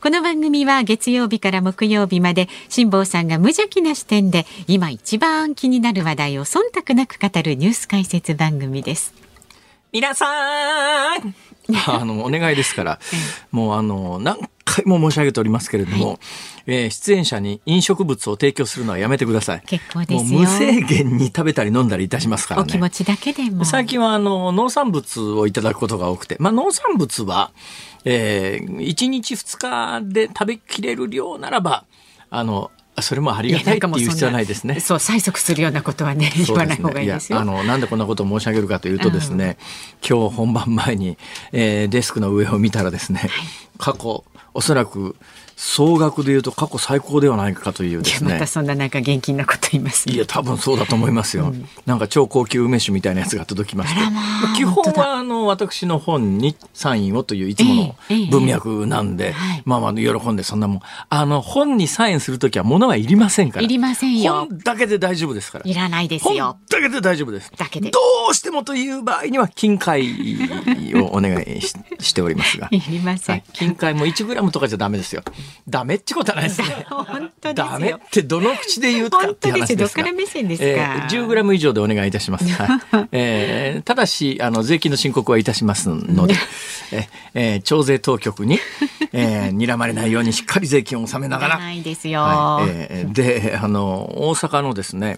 [0.00, 9.12] この番組は月曜日から木曜日まで辛坊さんが無邪気な視点で今一番気になる話題を忖度なく語るニュース解説番組です。
[9.90, 11.34] 皆さん
[11.86, 13.00] あの、お願いですから、
[13.50, 16.18] もうあの、何回も申し上げておりますけれども、はい、
[16.66, 19.62] えー、出演者に飲食物を提供するのはやめてください。
[19.66, 22.66] 結構です無制限に食べたり飲んだりいたしますからね。
[22.68, 23.64] お気持ちだけでも。
[23.64, 27.50] 最近はあの、農産物をいただくことが多くて、まあ農産物は、
[28.04, 31.84] えー、1日2日で食べきれる量ならば、
[32.30, 32.70] あの、
[33.02, 34.80] それもありがたいっていう必要はないですね。
[34.80, 37.38] そう催促するようなことはね言わない方がいいですよ。
[37.38, 39.56] あのなんでこんなことを申し上げるかというとですね、
[40.10, 41.18] うん、今日本番前に、
[41.52, 43.30] えー、デスクの上を見たらですね、はい、
[43.78, 44.24] 過去
[44.54, 45.16] おそらく
[45.60, 48.34] 総額でいうと過去最高ではないかというですね。
[48.34, 51.46] またそんななんか現金なこと言います、ね、いや多分そうだと思いますよ。
[51.46, 54.20] うん、なんか超高級梅酒みたいなやつが届きまして、ま
[54.52, 57.96] あ、基本はあの私の本にサインをといういつもの
[58.30, 63.64] 文脈なんで、えーえーはい、まあまあ喜んでそんなもんあの本にサインするときは物はいりませんから。
[63.64, 64.46] いりませんよ。
[64.46, 65.64] 本だけで大丈夫ですから。
[65.68, 66.56] いらないですよ。
[66.70, 67.50] 本だけで大丈夫です。
[67.56, 67.90] だけで。
[67.90, 67.98] ど
[68.30, 70.06] うしてもという場合には金塊
[70.94, 72.68] をお願いししておりますが。
[72.72, 73.34] いりません。
[73.34, 75.22] はい、金塊も1グラムとかじゃダメですよ。
[75.68, 76.86] ダメってことことないですね。
[76.90, 80.02] 本当ダメってどの口で言うかって話ですか。
[80.02, 80.66] どっから目線ですか？
[80.66, 82.48] えー、10グラム以上でお願いいたします。
[82.52, 82.66] は
[83.02, 86.34] い、えー、ただしあの税金の申告はいたしますので、
[86.92, 88.58] ええー、徴税当局に、
[89.12, 91.58] えー、睨まれないようにしっかり税金を納めながら。
[91.58, 92.20] ないですよ。
[92.22, 95.16] はい、えー、であの大阪のですね。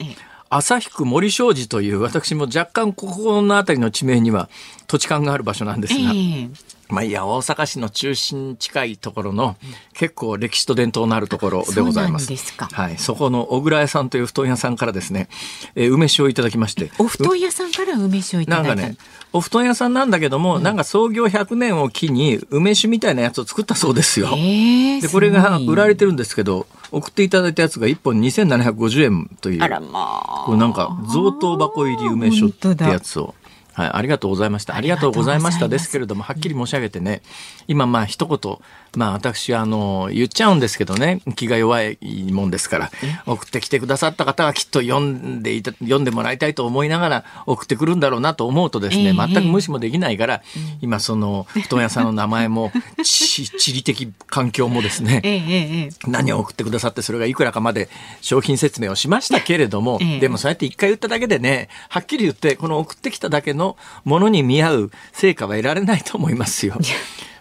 [0.52, 4.48] 旭区森商事という私も若干ここの辺りの地名には
[4.88, 6.50] 土地勘がある場所なんですが、えー、
[6.90, 9.56] まあ、いや、大阪市の中心近いところの、
[9.94, 12.34] 結構歴史と伝統のあるところでございます。
[12.36, 12.98] すはい。
[12.98, 15.28] そこの小倉屋さんという布団屋さんからですね、
[15.74, 16.90] えー、梅酒をいただきまして。
[16.98, 18.96] お布団屋さんから梅酒をいただいたなんかね、
[19.32, 24.28] お布団屋さんなんだけども、うん、なんか創業100年を機に梅酒みたいなやつを作ったそうですよ。
[24.32, 29.62] えー、で、これが売られてるんですけど、送っていただいたやつが1本2750円という。
[29.62, 30.42] あらまあ。
[30.46, 33.34] これなんか贈答箱入り梅酒ってやつを。
[33.72, 34.74] はい、ありがとうございました。
[34.74, 37.22] ありがとうございましたですけれども、はっきり申し上げてね、
[37.68, 38.58] 今まあ一言、
[38.96, 41.20] まあ私あの言っちゃうんですけどね。
[41.36, 41.98] 気が弱い
[42.32, 42.90] もんですから。
[43.26, 50.42] 送ってきてくださった方はきっと読んでいた読んでもらいたいと思いながら送ってくるんだろうなと思うとですね、全く無視もできないから、
[50.80, 52.72] 今その布団屋さんの名前も
[53.04, 57.88] 地理的環境もですね、何を送ってくださってそれがいくらかまで
[58.20, 66.78] 商品説明をしましたけれども、でもそうやって一回言っただけでねはっきり言ってこの送ってきただけのものに見合う成果は得られないと思いますよ。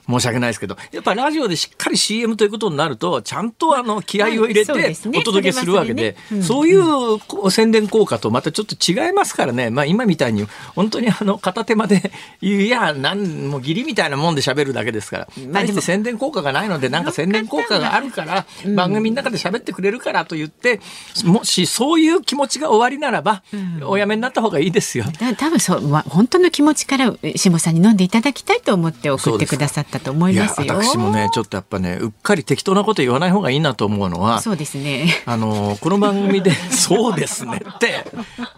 [0.10, 12.12] 申し訳ないですけど、やっぱりラジオでしっかり CM ということになると、ちゃんとあの気合を入れてお届けするわけで、そういう宣伝効果とまたちょっと違いますからね、まあ今みたいに本当にあの片手まで、
[12.42, 13.20] いや、なん
[13.50, 20.80] もう義理みたいなもんで喋るだけですから、まあ、して宣伝効果がないので、なんか宣伝効果があるから、番組の中で喋ってくれるからと言って、
[21.26, 23.44] もしそういう気持ちが終わりならば、
[23.84, 25.06] おやめになった方がいいですよ。
[25.38, 30.68] 多分そう、まあ、本当の気持ちから下さんに飲んでいただきたいと思って送ってくださったと思いますよ。
[30.68, 38.06] 私もねちょっとやっぱねうっかり適当なこと言わない方がいいなと思うのはそうですねあのこの番組で「そうですね」 って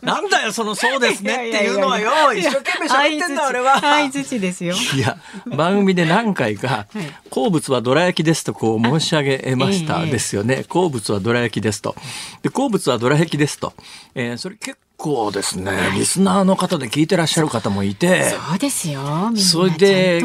[0.02, 3.82] なんだよその「そうですね」っていうのはよ一生懸命喋ってんだ俺は。
[4.12, 4.76] ですよ。
[4.96, 6.88] いや番組で何回か
[7.30, 10.66] 「好物はどら焼きです」とこう申し上げましたですよね。
[10.68, 11.96] 好物はどら焼きですと。
[12.42, 13.74] で好物はどら焼きですと。
[14.16, 18.30] えー、それ結構構ですね、リスナーの方で聞いてらっしゃる方もいて。
[18.30, 19.02] そうですよ。
[19.36, 20.22] それで、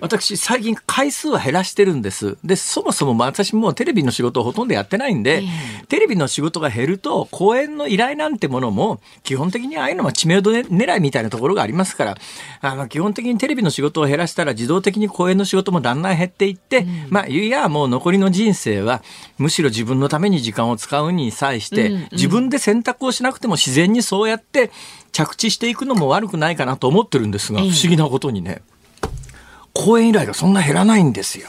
[0.00, 2.38] 私最近回数は減らしてるんです。
[2.44, 12.16] で、そもそも私もテレビの仕事をほとんどやってないんで、えー、テレビの仕事が減ると、公演の依頼なんてものも、基本的にああいうのは知名度狙いみたいなところがありますから、
[12.60, 19.02] あの、基本的にテレビの仕事を減らしたら自動的に公演の仕事もだんだん減っていって、うん、まあ、いや、もう残りの人生は、
[19.38, 24.70] むしろ自分のために時間を使うに際して、うんうん、自分で選択をしなくても自然にそうやって
[25.12, 28.60] 着地していくのも悪くないかなと思ってるんですが、不思議なことにね、
[29.72, 31.48] 公演依頼がそんな減らないんですよ。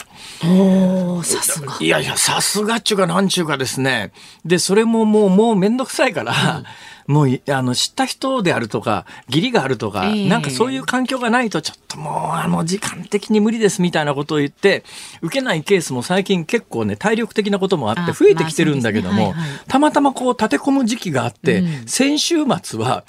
[1.23, 1.75] さすが。
[1.81, 4.13] いやいや、さすがっちゅうかなんちゅうかですね。
[4.45, 6.65] で、それももう、もうめんどくさいから、うん
[7.07, 14.83] もう、あの、知った人であるとか、義理があるとか、えー、なんかそういう環境がないと、ちょっともう、あの、時間的に無理ですみたいなことを言って、
[15.21, 19.33] 受けないケースも最近結構ね、体力的なこともあって増えてきてるんだけども、
[19.67, 23.03] たまたまこう、立て込む時期があって、うん、先週末は、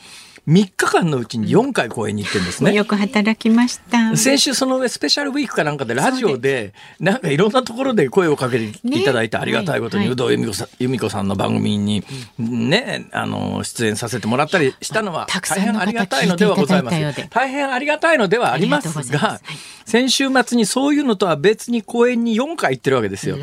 [0.47, 2.75] 3日間のうちに4回公演に行ってるんですね。
[2.75, 4.15] よく働きました。
[4.17, 10.11] 先週その上スペシャルウィークかなんかでラジオでなんかいろんなところで声をかけていただいてありがたいことにはい。
[10.11, 12.05] 有働由美子さん由美子さんの番組に
[12.39, 19.41] ねあの出演させてもらったりしたのは大変ありがたいのではございます大変ありがたいのではありますが
[19.87, 23.39] 先週末にそういうのとは別に公演に4回行ってるわけですよ。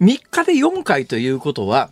[0.00, 1.90] 3日で4回ということは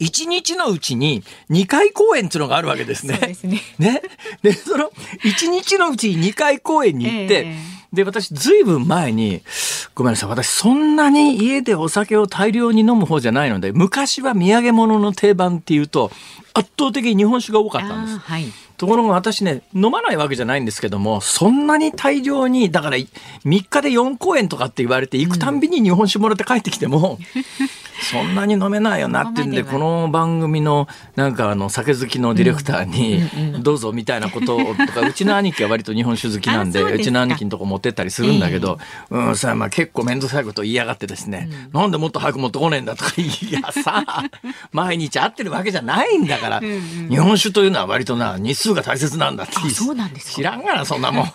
[0.00, 3.18] 1日のうちに2回公演っていうのがあるわけですね。
[3.18, 4.02] ですね ね。
[4.42, 4.90] で、その
[5.24, 9.42] 1日のうちに2回公演に行って、ええで、私ずいぶん前に、
[9.96, 16.12] ごめんなさい、私そんなに家でお酒を大量に飲む方じゃないので、昔は土産物の定番っていうと、
[16.54, 18.18] 圧倒的に日本酒が多かったんです。
[18.18, 18.46] はい。
[18.76, 23.06] ところが私ね、飲まないわけじゃないんですけども、そんなに大量に、だから3
[23.44, 27.18] 日で4公演とかって言われて、行くたんびに日本酒もらって帰ってきても、
[28.10, 38.78] そんなに飲めないよなっていうんで、この番組のなんかあの酒好きのディレクターに、どうぞみたいなことをとか、 うちの兄貴は割と日本酒好きなんで、うちの兄貴のとこ持ってったりするんだけど、
[39.10, 44.04] うん、さまあ結構面倒くさいこと言いやがってですね、なんでもっと早く持ってこねえんだとか、いやさ、
[44.72, 50.34] 毎日会ってるわけじゃないんだから、日本酒というのは割とな、日数が大切なんだってあそうなんですか。
[50.36, 51.26] 知らんがな、そんなもん。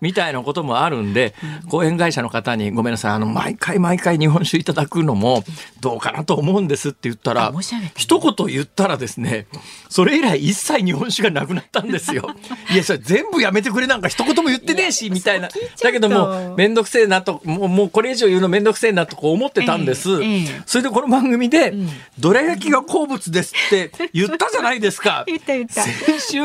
[0.00, 1.34] みたいなこともあるんで、
[1.70, 5.44] 講演会社の方に、ごめんなさい、あの、毎回毎回日本酒いただくのも、
[5.80, 7.52] どうかなと思うんですって言ったら
[7.96, 9.46] 一言言ったらですね、
[9.94, 12.34] それ以来一切日本酒がなくなったんですよ。
[12.68, 15.48] いや、それ全部やめてくれなんか一言も言ってねえし、みたいな。
[15.48, 20.20] だけどもう、めんどくせえなと、もう、もうこれ以上言うのめんどくせえなとこう思ってたんです。
[20.20, 21.72] ええええそれでこの番組で、
[22.18, 25.22] どら焼きが好物ですって言ったじゃないですか。
[25.28, 26.40] 言った言った先週、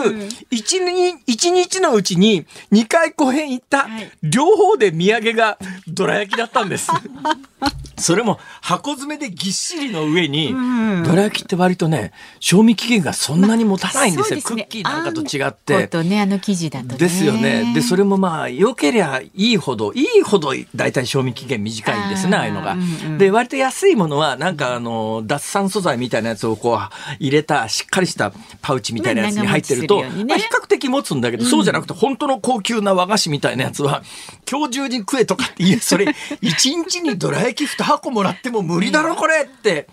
[0.51, 5.57] 一日一日のうちに2回公演行った、はい両方で土産が
[5.87, 6.91] どら焼きだったんです。
[7.97, 14.41] それも箱詰めでぎっしりの上に、んどら焼きって割とね、賞味期限がそんなに持たないんですよ。
[14.41, 15.81] そうクッキーなんかと違っあんて。
[15.83, 16.97] ことね、あの生地だとね。
[16.97, 17.73] ですよね。
[17.73, 22.73] で、それもまあ、良けりゃいいほど、いいほど、だいたい賞味期限短いんですね、あーああいうのが。
[22.73, 22.83] うんう
[23.15, 26.79] んで、割と安いものは、なんかあの、脱酸素剤みたいなやつをこう、
[27.19, 28.31] 入れた、しっかりした
[28.61, 34.03] パウチみたいなやつに入ってると、まあねまあ比較的持つんだけど、そうじゃなくて、本当の高級な和菓子みたいなやつは、
[34.49, 39.87] 今日中に食えとかって、いや、それ、一日にどら焼き2箱もらっても無理だろ、これって。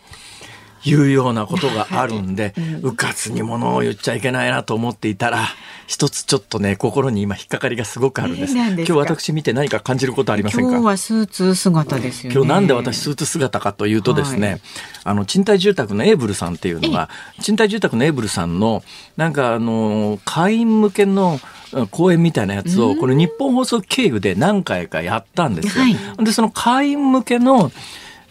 [0.87, 5.45] いうようなことがあるんで、うかつにものを言っちゃいけないなと思っていたら、
[5.87, 8.55] 一つちょっとね、心に今引っかかりがすごくあるんです。
[8.55, 8.75] ですか？
[8.75, 10.71] 今日私見て何か感じることありませんか？
[10.71, 12.35] 今日はスーツ姿ですよね。
[12.35, 14.61] 今日なんで私スーツ姿かというとですね、はい。
[15.05, 17.09] あの賃貸住宅のエーブルさんっていうのが
[17.41, 18.83] 賃貸住宅のエーブルさんの
[19.17, 21.39] なんかあの会員向けの
[21.73, 25.85] うん講演みたいなやつをこれ日本放送経由で何回かやったんですよ。
[25.85, 26.25] はい。
[26.25, 27.73] でその会員向けの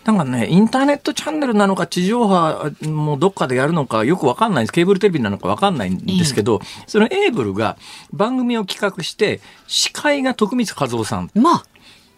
[0.05, 4.71] なんかね、インターネットチャンネルなのか地上波もどっかでやるのかよくわかんないんです。
[4.71, 7.75] ケーブルテレビなのかわかんないんですけど、そのエーブルが
[8.13, 11.31] 番組を企画して、司会が徳光和夫さん。
[11.33, 11.65] まあ、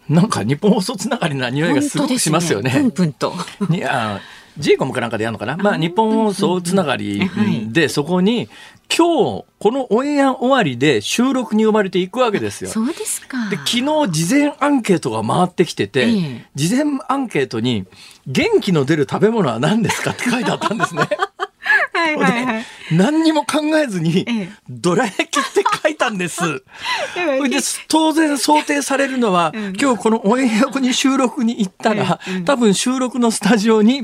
[0.08, 2.70] なんか日本放送つながりな匂いがすごくしますよね。
[2.70, 3.34] プンプンと。
[3.70, 4.20] にあ
[4.58, 7.72] ジーコムかなんかでやるのかな、まあ、日本放送つながりはい。
[7.72, 8.48] で、そこに、
[8.94, 12.70] 今日、このオンエア終わりで収録に呼ばれていくわけですよ。
[12.70, 13.48] そうですか。
[13.50, 17.86] で、昨日事前アンケートが回ってきてて、ええ事前アンケートに、
[18.26, 21.08] 元気の出る食べ物は何ですかって書いてあったんですね。
[21.92, 22.62] はいはいはい。
[22.62, 26.40] で何にも考えずにええ、どら焼きって書いたんです。
[27.14, 27.58] でで
[27.88, 34.02] 当然想定されるのは、うん今日このオンエア後に収録に行ったら、多分収録のスタジオに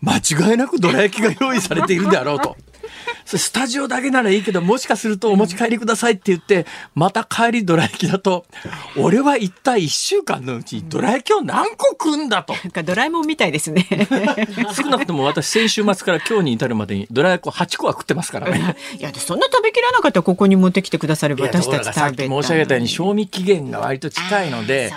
[0.00, 2.56] 間違いなくどら焼きが用意されているであろうと。
[3.24, 8.44] スタジオだけならいいけど、もしかするとお持ち帰りくださいって言って、また帰りどら焼きだと、
[8.96, 12.52] 俺は一体一週間のうちどら焼きを何個食うんだと。
[12.52, 13.86] なんかドラえもんみたいですね。
[14.76, 18.76] 少なくとも私先週末から今日に至るまでにどら焼きを8個は食ってますからね。
[18.98, 24.92] いや、そんな食べきらなかったらここに持ってきてくだされば私たち食べ申し上げたように賞味期限が割と近いので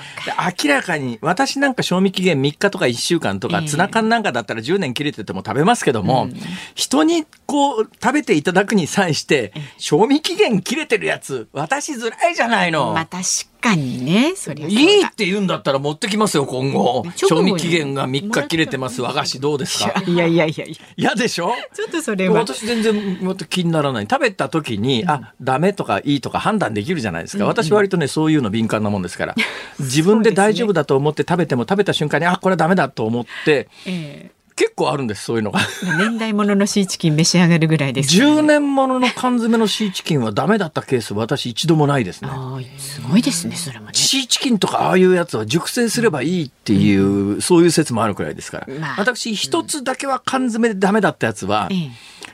[0.63, 6.29] 明らかに私なんか賞味期限3日とか1週間とか、ええツナ缶なんかだったら10年切れてても食べますけども、
[6.75, 12.93] 人にこう食べていただくに際して賞味期限切れてるやつ渡しづらいじゃないの。
[12.93, 13.23] まあ確
[13.61, 17.03] かにね、そりゃいいって言うんだったら持ってきますよ今後。
[17.15, 19.01] 賞に味期限が3日切れてます。
[19.01, 20.03] 和菓子どうですか？
[20.05, 20.75] いやいやいやいや。
[20.95, 21.51] 嫌でしょ？
[21.73, 22.39] ちょっとそれは。
[22.39, 24.07] 私全然もっと気にならない。
[24.09, 29.35] 食べた時に、あダメとかいいとか判断できるじゃないですか、私割とねそういうの敏感なもんですから。
[29.79, 35.59] 自分で大丈夫だと思って食べても食べた瞬間にあこれダメだと思ってえ結構あるんですそういうのが。
[35.59, 42.29] え年代物のシーチキン召し上がるぐらいですね、10年ものの缶詰のシーチキンはダメだったケース私一度もないですね。
[42.77, 43.91] すごいですね、それもね。
[43.93, 48.95] シーチキンとかああいうやつは熟成すればいいっていう、そういう説もあるくらいですから、まあ。
[48.97, 51.91] 私一つだけは缶詰でダメだったやつは、ええ。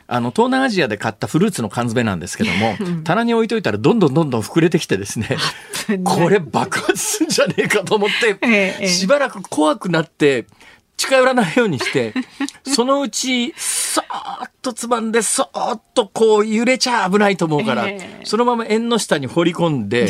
[0.08, 2.76] あの、東南アジアで買ったフルーツの缶詰なんですけども、
[3.06, 5.38] 棚に置いといたらどんどんどんどん膨れてきてですね、
[6.04, 8.10] これ爆発すんじゃねえかと思っ
[8.40, 10.46] て、 しばらく怖くなって、
[11.02, 12.14] 近寄らないようにして、
[12.64, 17.88] そのうち、そーっとつまんで、そーっとこう揺れちゃ危ないと思うから、
[18.24, 20.10] そのまま縁の下に放り込んで、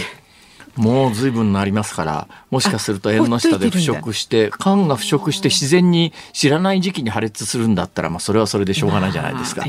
[0.75, 9.65] もう随分なりますからもしかすると縁の下で腐食して肝が腐食して自然に知らない時期に破裂するんだったら、まあ、それはそれでしょうがないじゃないですか。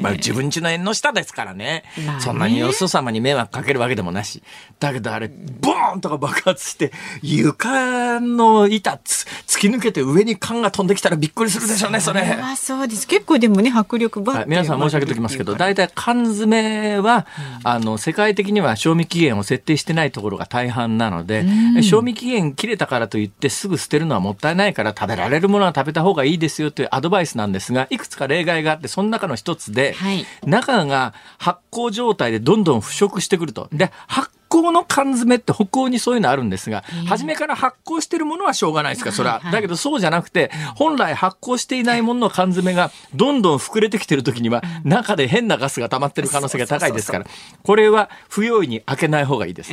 [0.00, 1.84] まあ、自分家の縁の下ですからね,、
[2.20, 4.42] そんなによそ様に迷惑かけるわけでもなし。
[4.78, 12.22] だけどあれボーンとか爆発して床の板つ突き抜けて上に缶が飛んできたらびっくりするでしょうねそれ。
[12.22, 13.06] あそうです。
[13.06, 17.26] 結構でもね迫力ば、はい、皆さん申し上げておきますけど大体缶詰は、
[17.62, 21.44] うん、あの世界的には賞味期限を設定してないいところが大半なので、
[21.82, 33.68] 賞味期限切れたからといってすぐ捨てるのはもったいないから食べられるものは食べた方がいいですよというアドバイスなんですが、いくつか例外があって、その中の一つで、はい、中が発酵状態でどんどん腐食してくると。
[33.72, 39.40] で、発酵の缶詰って北欧にそういうのあるんですが、初めから発酵してるものはしょうがないですか、それは。
[39.52, 47.26] だけどそうじゃなくて、本来発酵していないものの缶詰がどんどん膨れてきてる時には、中で変なガスが溜まってる可能性が高いですから、
[47.62, 49.72] これは不用意に開けない方がいいです。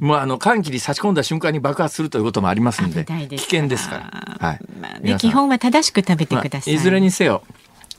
[0.00, 4.48] もうあの、寒気に差し込んだ瞬間に爆発するということもありますんで、危険ですから。
[4.48, 4.60] はい。
[4.80, 6.74] まあね、基本は正しく食べてください。
[6.74, 7.42] いずれにせよ、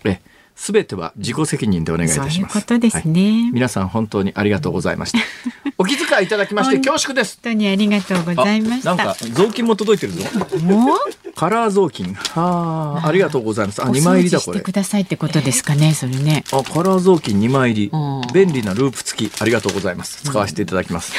[0.04, 0.22] え、
[0.56, 2.36] すべては自己責任でお願いいたします。
[2.36, 5.20] そういうことですね、はい、皆さん本当にありがとうございました。
[5.78, 7.40] お気遣いいただきまして恐縮です。
[7.44, 10.60] 本当にありがとうございましなんか雑巾も届いてるぞ。
[10.60, 10.98] もう？
[11.36, 12.14] カラー雑巾。
[12.14, 13.82] はあ、ありがとうございます。
[13.84, 14.58] あ、二枚入りだこれ。
[14.58, 16.44] してくださいってことですかね、それね。
[16.52, 17.92] あ、カラー雑巾二枚入り。
[18.34, 19.42] 便利なループ付き。
[19.42, 20.24] ありがとうございます。
[20.24, 21.14] 使わせていただきます。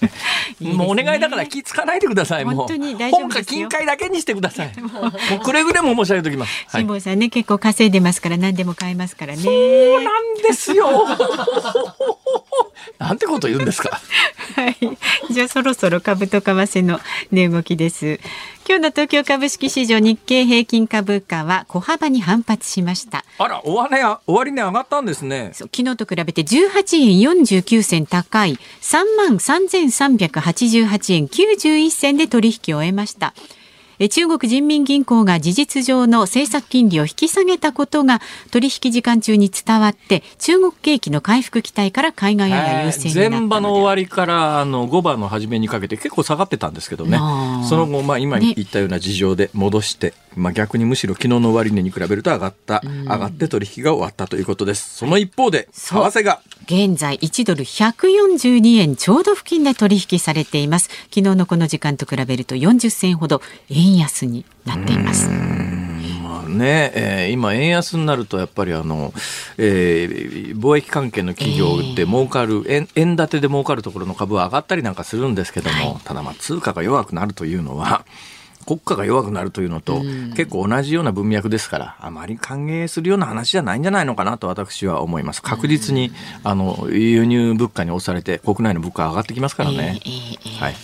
[0.60, 2.44] もうお願いだから気付かないでください。
[2.44, 4.72] もう本当に大丈夫本か金塊だけにしてください。
[5.44, 6.66] くれぐれも申し上げておきます。
[6.70, 9.42] 辛坊さんね、結構稼いでますから何でも買えますからね。
[9.42, 11.06] そうなんですよ。
[12.98, 14.00] なんてこと言うんですか。
[14.54, 14.76] はい。
[15.30, 18.20] じゃあそろそろ株と為替の値動きです。
[18.68, 23.24] 今日の東京株式市場日経平均株価は小幅に反発しました。
[23.38, 25.50] あら、終値終値上がったんですね。
[25.52, 33.34] 昨日と比べて18円49銭高い3万3388円91銭で取引を終えました。
[34.10, 47.18] 中国人民銀行が事実上の政策金利を引き下げたことが取引時間中に伝わって中国景気の回復期待から海外や優勢になった前場の終わりからあの5番の初めにかけて結構下がってたんですけどね。
[47.68, 54.96] その後、まあ、今言ったような事情で戻して、ね、まあ、逆にむしろ昨日の終値に比べると上がった、上がって取引が終わったということです。
[54.96, 56.40] その一方で為替が。
[56.66, 60.90] 現在1ドル142円ちょうど付近で取引されています。
[61.10, 63.40] 昨日のこの時間と比べると40銭ほど
[63.70, 65.30] 円安になっています。
[66.22, 69.14] まあね、えー、今円安になるとやっぱりあの、
[69.58, 78.04] えー、貿易関係の企業で儲かる、えー、円円建てで儲かるところの株は上がったりなんかするんですけども、はい、ただまあ通貨が弱くなるというのは
[78.66, 80.02] 国家が弱くなるというのと、
[80.36, 85.40] 結構同じような文脈ですから、あまり歓迎するような話じゃないんじゃないのかなと私は思います。
[85.40, 86.10] 確実に、
[86.42, 90.00] あの、輸入物価に押されて、国内の物価上がってきますからね。
[90.58, 90.74] はい。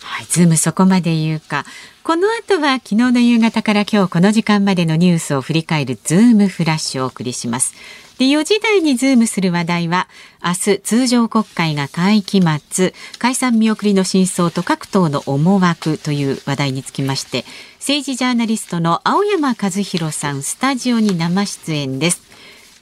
[0.00, 1.66] はい、ズームそこまで言うか。
[2.02, 7.74] この後は昨日の夕方から今日この時間までのニュースを振り返るズームフラッシュをお送りします。
[8.18, 10.08] で、4時台にズームする話題は、
[10.44, 17.44] 明日通常国会が会期末、解散見送りの真相と各党の思惑という話題につきまして、
[17.78, 22.22] 政治ジャーナリストの青山和弘さん、スタジオに生出演です。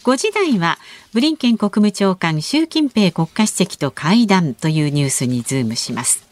[0.05, 0.79] 5時台は、
[1.13, 6.27] ブリンケン国務長官、習近平国家主席と会談というニュースにズームします。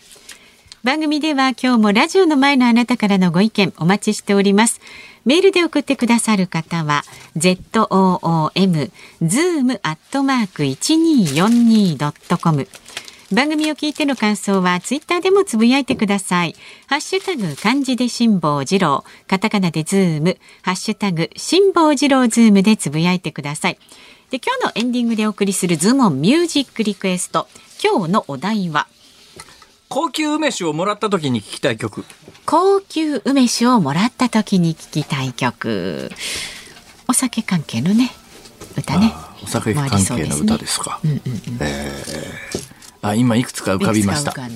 [0.84, 4.82] 番組では今日もラジオの前のあなたからのご意見お待ちしております。
[5.24, 7.02] メールで送ってくださる方は
[7.36, 8.90] zoom
[9.22, 12.68] zoom アットマーク一二四二ドットコム
[13.32, 16.54] 番組を聞いての感想はツイッターでもつぶやいてください。
[16.86, 23.78] ハッシュタグ漢字で辛坊治郎、カタカナでズーム、ハッシュタグ辛坊治郎ズームでつぶやいてください。
[24.30, 27.48] で今日のエンディングでお送りするズームミュージックリクエスト。
[27.82, 28.86] 今日のお題は？
[29.88, 32.04] 高級梅酒をもらった時に聞きたい曲
[32.46, 36.10] 高級梅酒をもらった時に聞きたい曲。
[37.08, 38.10] お酒関係のね
[38.76, 39.12] 歌ね。
[39.42, 41.20] お酒関係の歌ですか、ね。
[41.24, 42.74] うんうんうん、えー。
[43.04, 44.32] あ今いくつか浮かびました。
[44.32, 44.46] は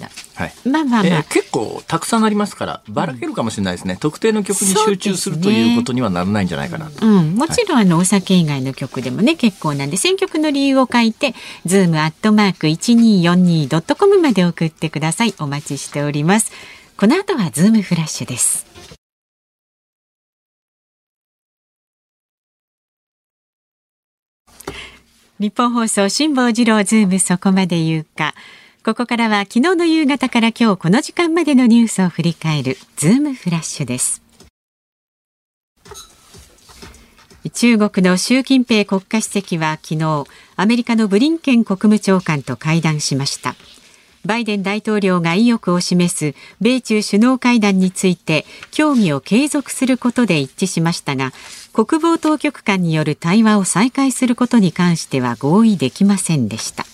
[0.47, 0.69] い。
[0.69, 3.95] まあまあまあ、えー、結構たくさんありますからばらけるかもしれないですね。
[3.95, 11.35] うん、特定の曲に集中するということにはならないんじゃないかなう、ね、うん、もちろんあのお酒以外の曲でもね結構なんで選曲の理由を書いて
[11.67, 15.35] ズームアットマーク一二四二ドットコムまで送ってください。
[15.39, 16.51] お待ちしております。
[17.01, 18.67] この後はズームフラッシュです。
[25.39, 28.35] ニッポン放送辛坊治郎ズームそこまで言うか。
[28.85, 34.21] ここからは昨日の夕方から今日この時間までのニュースを振り返るズームフラッシュです。
[37.55, 40.25] 中国の習近平国家主席は昨日
[40.57, 43.55] アメリカのブリンケン国務長官と会談しました。
[44.25, 51.33] バイデン大統領が意欲を示す米中首脳会談について協議を継続することで一致しましたが
[51.73, 56.85] 国防当局間による対話を再開することに関しては合意できませんでした。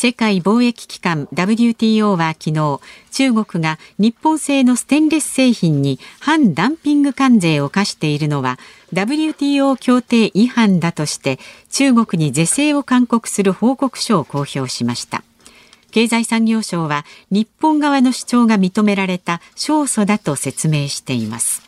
[0.00, 2.80] 世界貿易機関 WTO は昨日
[3.10, 8.58] 中国が日本製のステンレス製品に反ダンピング関税を課しているのは
[8.94, 11.38] WTO 協定違反だとして
[11.68, 15.22] 中国に是正を勧告する報告書を公表しました。
[15.90, 21.62] 経済産業省は日本側の主張が認められた勝訴だと説明しています。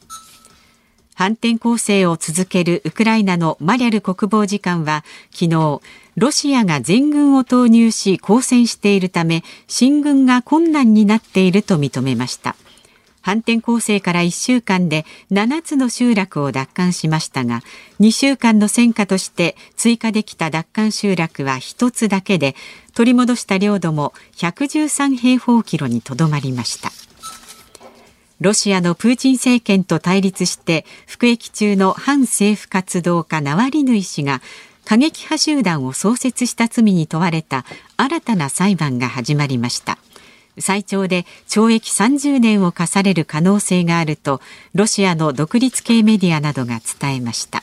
[1.15, 5.81] 反転攻勢を続けるウクライナのマリャル国防次官は昨日
[6.17, 12.57] ロシアが全軍を投入し抗戦しているため進軍が困難になっていると認めました。
[13.23, 17.63] 反転攻勢から1週間で7つの集落を奪還しましたが
[18.01, 22.57] 2週間の戦果として追加できた奪還集落は1つだけで
[22.95, 26.91] 取り戻した領土も113平方キロにとどまりました。
[28.41, 34.43] ロシアのプーチン政権と対立して服役中の反政府活動家ナワリヌイ氏が
[34.85, 37.65] 過激派集団を創設した罪に問われた
[37.97, 39.99] 新たな裁判が始まりました。
[40.59, 44.41] 最長で懲役30年を課される可能性があると
[44.75, 47.63] ロシアの独立系メディアなどが伝えました。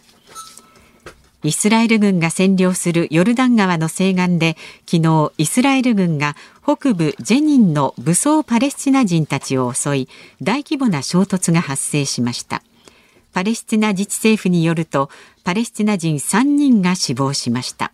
[1.41, 10.10] イスラエル軍が占領するヨルダン川の西岸で昨日イスラエル軍が北部ジェニンの武装パレスチナ人たちを襲い
[10.41, 12.62] 大規模な衝突が発生しました。
[13.31, 15.10] パレスチナ自治政府によると
[15.46, 17.93] パレスチナ人3人が死亡しました。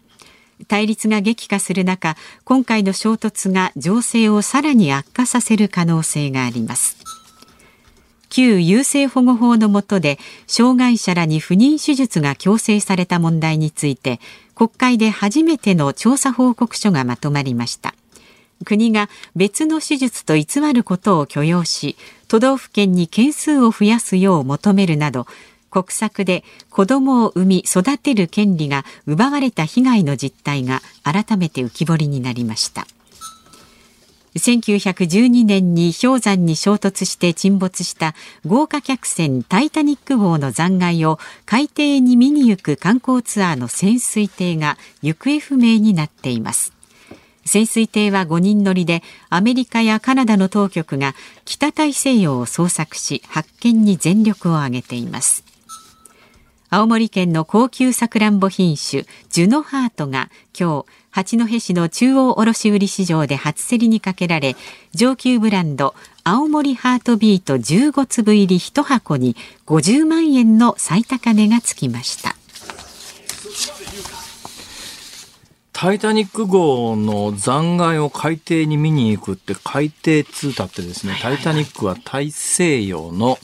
[0.68, 7.25] 対立が激化する中今回の衝突が情勢をさらに悪化させる可能性があります。
[8.30, 14.20] 旧優生保護法の下で障害者らに不妊手術が強制された問題について
[14.56, 17.94] 国会で初めての調査報告書がまとまりました。
[18.64, 25.28] 国が別の手術と偽ることを許容し都道府県に件数を増やすよう求めるなど
[25.70, 32.88] 国策で子どもを産み育てる権利が奪われた被害の実態が改めて浮き彫りになりました。
[34.36, 38.14] 1912年に氷山に衝突して沈没した
[38.46, 46.74] 豪華客船タイタニック号の残骸を海底に見に行く観光ツアーの潜水艇が行方不明になっています。
[47.46, 51.14] 潜水艇は5人乗りでアメリカやカナダの当局が
[51.46, 55.46] 北大西洋を捜索し発見に全力を挙げています。
[56.70, 64.58] 青森県の高級さくらんぼ品種ジュノハートが今日八戸市の中央卸売市場で初競りにかけられ
[64.94, 72.36] 上級ブランド青森ハートビート15粒入り1箱に50万円の最高値がつきました。
[75.72, 83.40] タイタニック号の残骸を海底に見に行くって海底通達ってですね、タイタニックは大西洋の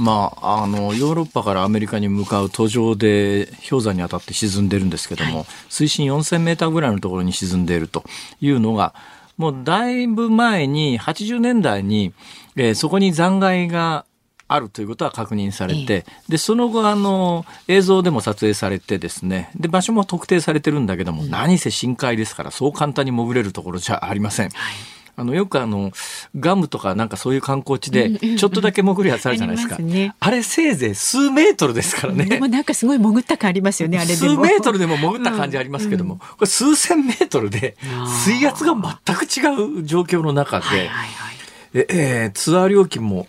[0.00, 8.02] まあ、あのヨーロッパからアメリカに向かう途上で氷山に当たって沈んでるんですけども、はい、水深4000メーターぐらいのところに沈んでいると
[8.40, 8.94] いうのが
[9.36, 12.14] もうだいぶ前に80年代に、
[12.56, 14.06] えー、そこに残骸が
[14.48, 24.48] あるということは確認されて、でその後あの映像でも撮影されてですねで場所も特定されてるんだけども、うん、何せ深海ですからそう簡単に潜れるところじゃありません。
[24.48, 25.92] はいあのよくあの
[26.38, 29.76] ガムとかなんかそういう観光地でちょっことだけ潜るやつあるじゃないですか。
[29.78, 32.24] あね、あれせいぜい数メートルですからね。
[32.24, 33.98] でもなんかすごい潜った感ありますよね。
[33.98, 36.20] あれ数メートルでも潜った感じありますけども、うん。
[36.20, 37.76] うん、これ数千メートルで
[38.24, 43.26] 水圧が全く違う状況の中で、はいはいはい、えー、ツアー料金も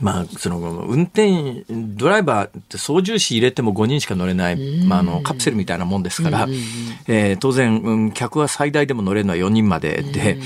[0.00, 6.46] まあ、その運転ドライバーって操縦士入れても5人しか乗れない、まあ、あのカプセルみたいなもんですから、
[7.08, 10.38] えー、当然、うん、客は最大でも乗れるのは4人までで、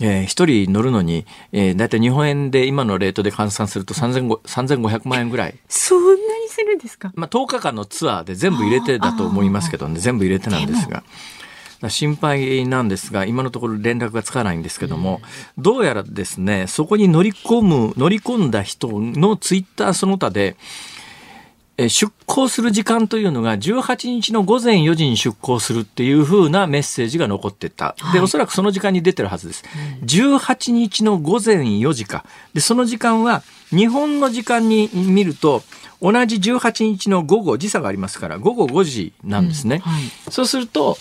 [0.00, 5.54] えー、1人乗るのに、えー、大体日本円で今のレートで換算すると3500万円ぐらい。
[5.68, 9.98] そんなにするんですか、まあ、10日間のツアーで全部入れてだと思いますけどね。
[9.98, 11.02] 全部入れてなんですが。
[11.88, 15.20] 心配なんですが今のところ連絡がつかないんですけども、
[15.58, 20.56] どうやらですねそこに乗り込む乗り込んだ人のツイッターその他で
[21.88, 27.94] 出航する時間というのが18日の午前4時に出航するっていうふうなメッセージが残ってた。
[28.14, 29.64] で、おそらくその時間に出てるはずです。
[30.04, 32.24] 18日の午前4時か。
[32.54, 35.62] で、その時間は日本の時間に見ると
[36.00, 39.82] 同じ18日の午後時差がありますから午後5時なんですね。
[39.84, 40.96] うんはいそうすると、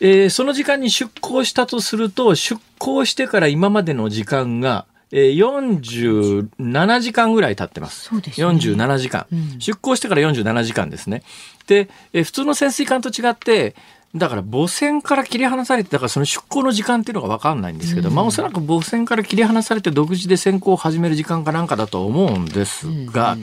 [0.00, 8.04] えーその時間に出航したとすると出航してから今までの時間が、えー47時間ぐらい経ってます。
[8.08, 8.46] そうですね。
[8.46, 9.58] 47時間、うん。
[9.60, 11.22] 出航してから47時間ですね。
[11.66, 13.74] で、えー普通の潜水艦と違って
[14.14, 23.36] だから母船から切り離されてだからその出航の時間っていうのが分かんないんですけど、まあおそらく母船から切り離されて独自で潜航を始める時間かなんかだと思うんですが、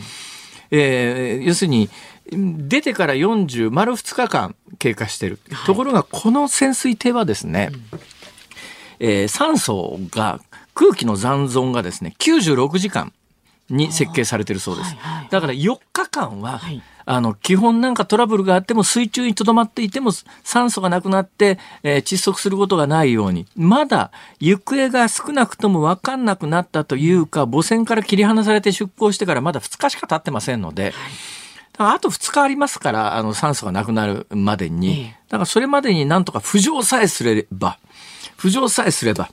[0.71, 1.89] えー要するに
[2.31, 7.71] 出てから40丸2日間経過してる、ところがこの潜水艇はですね、
[8.99, 10.39] えー酸素が
[10.79, 13.11] 空気の残存がですね96時間
[13.69, 16.81] に設計されてるそうです、はいはいだから4日間は、はい。
[17.05, 20.11] あの基本なんかトラブルがあっても水中にとどまっていても
[20.43, 30.93] 酸素がなくなって、えー窒息することがないようにまだ行方が少なくとも分かんなくなったというか母船から切り離されて出港してからまだ2日しか経ってませんので、
[31.73, 35.15] だからあと2日ありますからあの酸素がなくなるまでに、ええ。
[35.29, 37.77] だからそれまでになんとか浮上さえすれば
[38.37, 39.29] 浮上さえすれば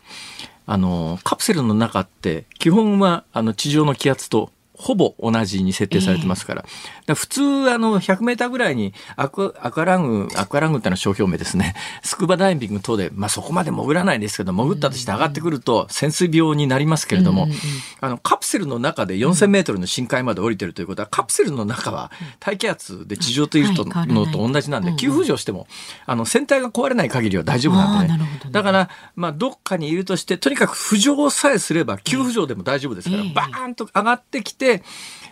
[0.66, 6.62] あのカプセルの中って基本はあの地上の気圧とほぼ同じに設定されてますから。
[6.62, 6.70] だか
[7.08, 11.74] ら普通、あの、100メーターぐらいにアクアクアラング、アクアラングってのは商標名ですね。
[12.02, 17.60] スクーバダイビング等で、まあそこまで潜らないですけど、潜ったとして上がってくると潜水病になりますけれども、うんうんうん。
[18.00, 22.10] あの、カプセルの中で4000メートルの深海まで降りてるということは、カプセルの中は
[22.40, 25.66] 大気圧で地上というのと同じなんで、急浮上しても、
[26.06, 28.18] あの、船体が壊れない限りは大丈夫なんでね。
[28.18, 33.32] ねだから、まあ、どっかにいるとして、とにかく浮上さえすれば、急浮上でも大丈夫ですから、ええ。
[33.32, 34.65] バーンと上がってきて、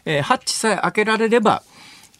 [0.04, 1.62] えーハッチさえ開けられれば、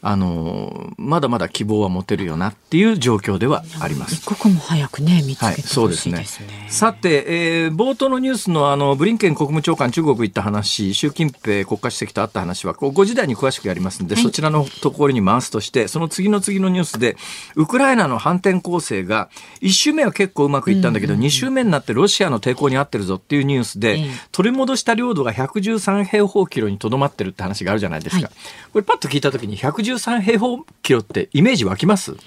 [0.07, 4.15] あのーまだまだ希望は持てるよなっていう状況ではあります。
[4.15, 6.67] 一刻も早くね見つはい、けてほしいそうですねですね。
[6.69, 17.17] さて、えー冒頭のニュースのあのブリンケン国務長官中国行った話、習近平国家主席と会った話はこう5時台に詳しくやりますので、はいそちらのところに回すとして、その次の次のニュースで
[17.57, 19.29] ウクライナの反転攻勢が
[19.61, 28.27] 1周目は結構うまくいったんだけど、2周目になってロシアの抵抗にあってるぞっていうニュースで、ええ取り戻した領土が113平方キロにとどまってるって話があるじゃないですか。
[28.27, 28.35] はい
[28.75, 29.57] これパッと聞いた時に
[29.95, 32.15] 113平方キロってイメージ湧きます？
[32.15, 32.21] ちょ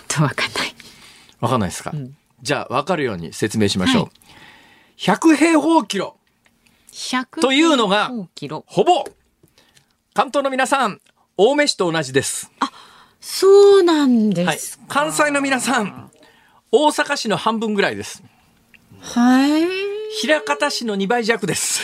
[0.00, 0.74] っとわかんない。
[1.40, 4.02] わかんないですか、んじゃあ分かるように説明しましょう。
[4.04, 4.12] はい
[4.96, 6.16] 100平方キロ
[6.92, 8.12] 100というのが。
[8.66, 9.04] ほぼ
[10.14, 11.00] 関東の皆さん
[11.36, 12.52] 青梅市と同じです。
[13.20, 16.12] そうなんではいす。、関西の皆さん
[16.70, 18.22] 大阪市の半分ぐらいです。
[19.04, 19.50] はい。
[20.26, 20.40] 枚。
[20.44, 21.82] 方市の2倍弱です。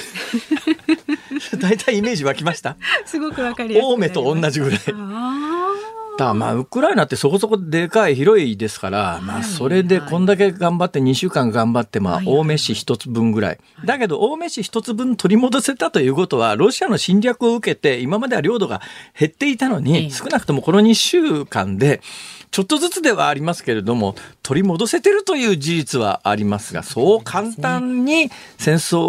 [1.59, 3.89] 大体イメージ湧きましたすごくわかりやすい。
[3.89, 4.79] 青梅と同じぐらい。
[4.79, 13.59] だからまあウクライナってそこそこでかい広いですから、まあそれでこんだけ頑張って2週間頑張ってまあ青梅市一つ分ぐらい。
[13.85, 18.83] だけど青梅市一つ分取り戻せたということはロシアの侵略を受けて今までは領土が
[19.19, 22.03] 減っていたのに少なくともこの2週間で
[22.51, 29.01] ちょっとずつではありますけれども取り戻せてるという事実はありますがそう簡単に戦争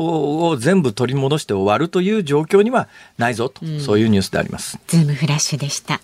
[0.47, 4.79] を全部取り戻して終わるという状況にはないぞと、そういうニュースであります。
[4.87, 6.01] ズームフラッシュでした。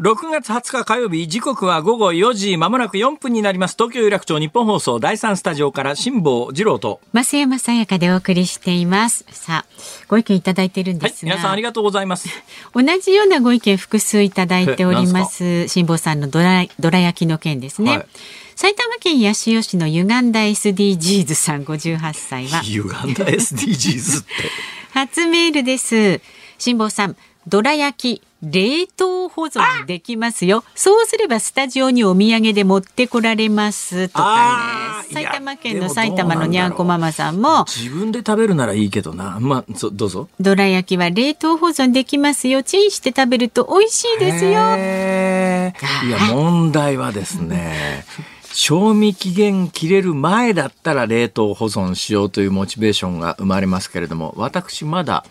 [0.00, 9.24] 6月20日火曜日時刻は午後4時まもなく4分になります東京有楽町日本放送第3スタジオから辛坊治郎と増山さやかでお送りしています。
[9.32, 12.28] さあ、ご意見いただいているんはいですが、皆さんありがとうございます
[12.72, 15.66] 同じようなご意見複数いただいております。
[15.66, 17.90] 辛坊さんのどらどら焼きの件ですね。
[17.90, 18.06] はい
[18.54, 24.32] 埼玉県八潮市の歪んだ SDGs さん58歳は歪んだ SDGs って
[24.94, 26.20] 初メールです。
[26.58, 30.62] 辛坊さん、どら焼き冷凍保存できますよ。
[30.74, 35.14] そうすればスタジオにお土産で持ってこられますとかね。
[35.14, 42.62] 埼玉県の埼玉のにゃんこママさんも、自分で食べるならいいけどなまあそどうぞどら焼きは冷凍保存できますよ。
[42.62, 44.50] チンして食べると美味しいですよ。
[44.50, 48.04] いや問題はですね
[48.52, 55.24] 賞味期限切れる前だったら冷凍保存しようというモチベーションが生まれますけれども私まだ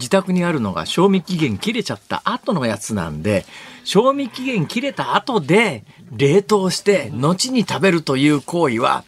[0.00, 3.44] 自宅にあるのが賞味期限切れちゃった後のやつなんで
[3.84, 5.84] 賞味期限切れた後で
[6.16, 9.04] 冷凍して後に食べるという行為は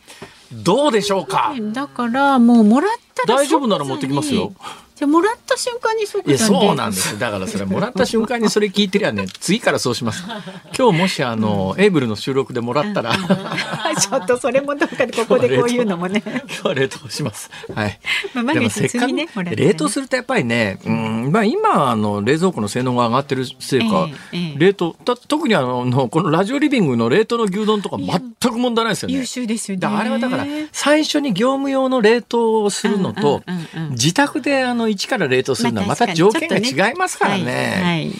[0.52, 1.54] どうでしょうか？
[1.72, 4.52] だからもうもらったら大丈夫なら持ってきますよ
[4.94, 7.18] じゃあもらった瞬間に即いやそうなんです。
[7.18, 10.24] だからそれもらった瞬間にそれ聞いてりゃね次からそうします。
[10.76, 13.14] 今日もしあの、エイブルの収録でもらったら、
[13.98, 16.22] ちょっとそれもどっかで ここでこういうのもね。
[16.24, 17.50] 今日は冷凍します。
[17.74, 17.98] はい、
[18.34, 29.14] まあ、でもせっかく、ねね、冷凍するとやっぱりね、うんまあ、今あの冷蔵庫の性能が上がってるせいか、えーえー、冷凍た特にあのこのラジオリビングの冷凍の牛丼とか全く問題ないですよね。
[29.14, 29.86] 優秀ですよね。
[29.86, 33.42] あれはだから最初に業務用の冷凍をするのと、
[33.90, 38.12] 自宅であの一から冷凍するのはまた条件が違いますからね。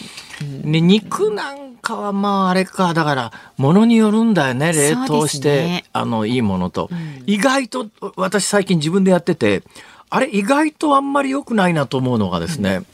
[0.63, 9.63] ね肉なんかはまああれかだからものによるんだよね冷凍して、ね、あのいいものと、うん、意外と私最近自分でやってて
[10.09, 12.85] あれ意外とあんまり良くないなと思うのがですね、うん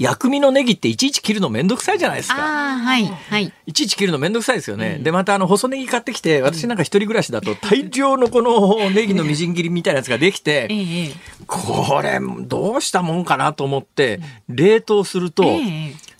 [0.00, 2.36] 薬味のネギっていちいち切るのめんどくさいじゃないですか。
[2.40, 3.04] はい。
[3.04, 3.52] はい。
[3.66, 4.94] いちいち切るのめんどくさいですよね。
[4.96, 10.70] うん、で、またあの、細ネギ買ってきて、私なんか一人暮らしだと大量のこのネギのみじん切りみたいなやつができて、
[11.46, 15.60] これ、どうしたもんかなと思って、冷凍すると、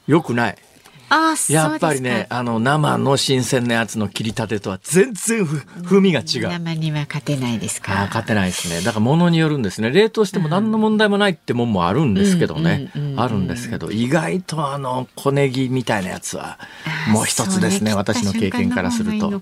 [0.06, 0.58] よくない。
[1.10, 5.44] あやっぱりねあの生の新鮮なやつの切りたてとは全然
[5.84, 6.48] 風味が違う。
[6.48, 8.06] 生には勝てないですか。
[8.06, 8.80] 勝てないですね。
[8.80, 9.90] だからものによるんですね。
[9.90, 16.58] 冷凍しても何の問題もないってもんもあるんですけどね、あるんですけど意外とあの小ネギみたいなやつは
[17.08, 19.30] もう一つですね私の経験からすると。
[19.30, 19.40] は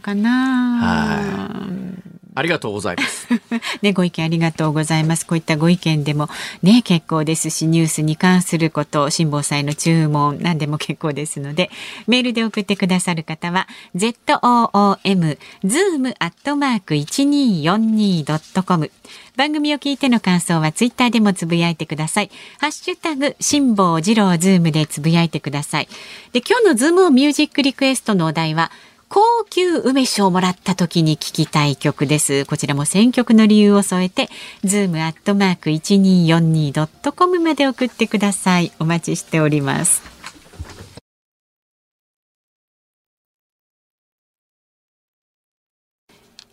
[2.04, 2.07] い
[2.38, 3.28] ありがとうございます。
[3.82, 5.26] ね、ご意見ありがとうございます。
[5.26, 6.28] こういったご意見でも
[6.62, 11.70] ね、結構ですし、ニュースに関すること、辛坊さんへの注文、何でも結構ですので、
[12.06, 18.90] メールで送ってくださる方は、zoom、zoom アットマーク 1242.com。
[19.36, 22.30] 番組を聞いての感想はツイッターでもつぶやいてください。
[22.60, 25.88] ハッシュタグ、辛坊治郎ズームでつぶやいてください。
[26.32, 28.70] で、今日のズームミュージックリクエストのお題は、
[29.08, 32.44] 高級梅酒をもらった時に聞きたい曲です。
[32.44, 34.28] こちらも選曲の理由を添えて、
[34.64, 38.70] ズームアットマーク 1242.com まで送ってください。
[38.78, 40.02] お待ちしております。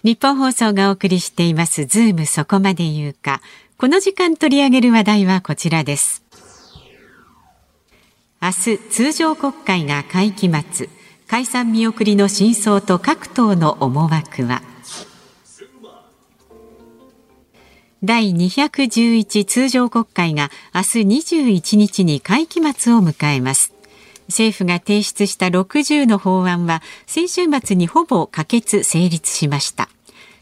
[0.04, 3.42] ニッポン放送がお送りしていますズームそこまで言うか。
[3.78, 6.24] この時間取り上げる話題はこちらです。
[8.42, 10.95] 明日通常国会が会期末。
[11.28, 14.62] 解散見送りの真相と各党の思惑は？
[18.04, 23.74] 第211通常国会が明日21日に会期末を迎えます。
[24.28, 29.90] 政府が提出した60の法案は先週末にほぼ可決成立しました。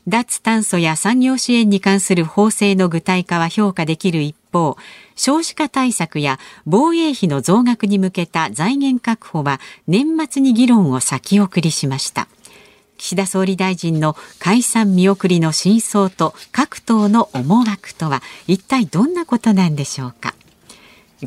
[0.06, 4.78] 脱炭素や産業支援に関する法制の具体化は評価できる一方
[5.16, 12.28] 少子化対策や防衛費の増額に向けた財源確保は年末に議論を先送りしました。
[12.98, 20.36] 岸田総理大臣の解散見送りの真相と各党の思惑とは一体どんなことなんでしょうか。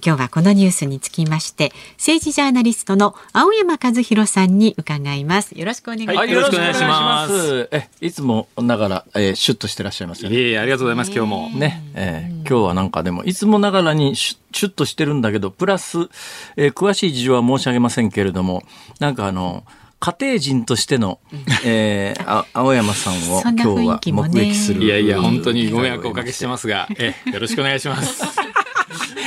[0.04, 5.58] 今日はこのニュースにつきまして政治ジャーナリストの青山和弘さんに伺います。
[5.58, 7.68] よろしくお願いします、はい、よろしくお願いします。
[7.70, 10.36] えいつもながら、えー、シュッとしてらっしゃいますよね。
[10.36, 11.50] いえありがとうございます今日も。
[11.50, 16.08] ね、えー、今日はなんかでもいつもながらにシュシュッとしてるんだけどプラス、
[16.56, 18.62] えー、詳しい事情は申し上げませんけれども
[19.00, 19.64] なんかあの
[20.00, 21.20] 家庭人としての、
[21.64, 24.84] えー、あ青山さんを今日は目撃する。
[24.84, 28.22] いやいや、本当にご迷惑をおかけしてますが、え、よろしくお願いします。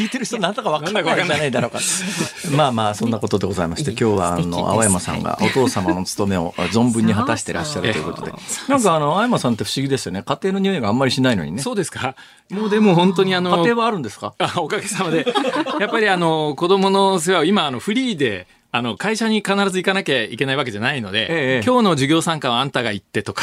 [0.00, 1.78] 聞いてる人なんだか分かんないじゃないだろうか。
[2.56, 8.32] まあまあそんなことでございまして、今日はあの青山さんがお父様の務めを存分に果たしてらっしゃるということで、
[8.68, 10.22] なんかあの青山さんって不思議ですよね。
[10.22, 11.60] 家庭の匂いがあんまりしないのにね。
[11.60, 12.14] そうですか。
[12.50, 14.32] もうでも本当にあの家庭はあるんですか？
[14.38, 15.26] あおかげさまで。
[15.78, 18.46] やっぱりあの子供の世話を今あのフリーで。
[18.72, 23.42] あの会社に必ず行かなきゃいけないわけじゃないので、ええ、今日の授業参加はあんたが行ってとか。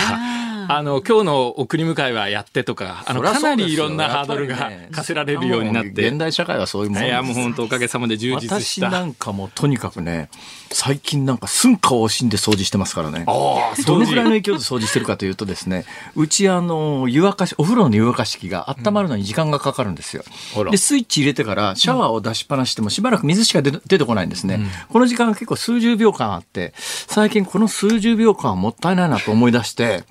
[0.68, 8.88] あの今日の送り迎えはやってとかあのかなりいろんなハードルが課せられるようになって、現代社会はそういうもんいやもう本当おかげさまで充実した。
[8.88, 10.30] 私なんかもとにかくね
[10.72, 13.26] 最近なんか寸暇を惜しんで掃除してますからね。
[13.26, 20.24] どのぐらいの勢いで掃除してるかというとですねうちあの湯沸かしお風呂の湯沸かし器が温まるのに時間がかかるんですよ、
[20.58, 30.04] うん、でスイッチ入れてからシャワーを出しっぱなししてもしばらく水しか出てこないんですね、うん、この時間が結構数十秒間あって最近この数十秒間はもったいないなと思い出して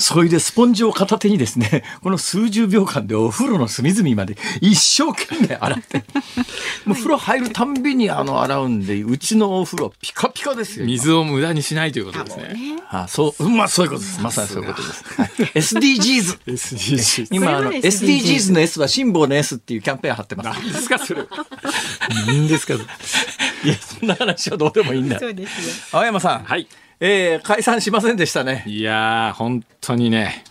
[0.00, 6.04] それでスポンジを片手にですね、 この数十秒間でお風呂の隅々まで一生懸命洗って、
[6.86, 10.86] もう風呂入るたんびにあの洗うんで、うちのお風呂ピカピカですよ。
[10.86, 12.56] 水を無駄にしないということですね。
[12.90, 14.20] あそう、まあそういうことです。
[14.22, 15.04] まさにそういうことです。
[15.16, 16.38] はい、SDGs。
[16.46, 17.28] SDGs。
[17.36, 20.60] 今あの、SDGs の S は辛抱の S っていうキャンペーン貼ってます。
[20.60, 21.24] 何ですかそれ。
[22.26, 22.78] 何ですかい
[23.68, 25.18] や、そんな話はどうでもいいんだ。
[25.18, 25.98] そうですよ。
[25.98, 26.44] 青山さん。
[26.44, 26.66] はい。
[27.00, 28.62] えー、解散しませんでしたね。
[28.66, 30.44] いやー、本当にね。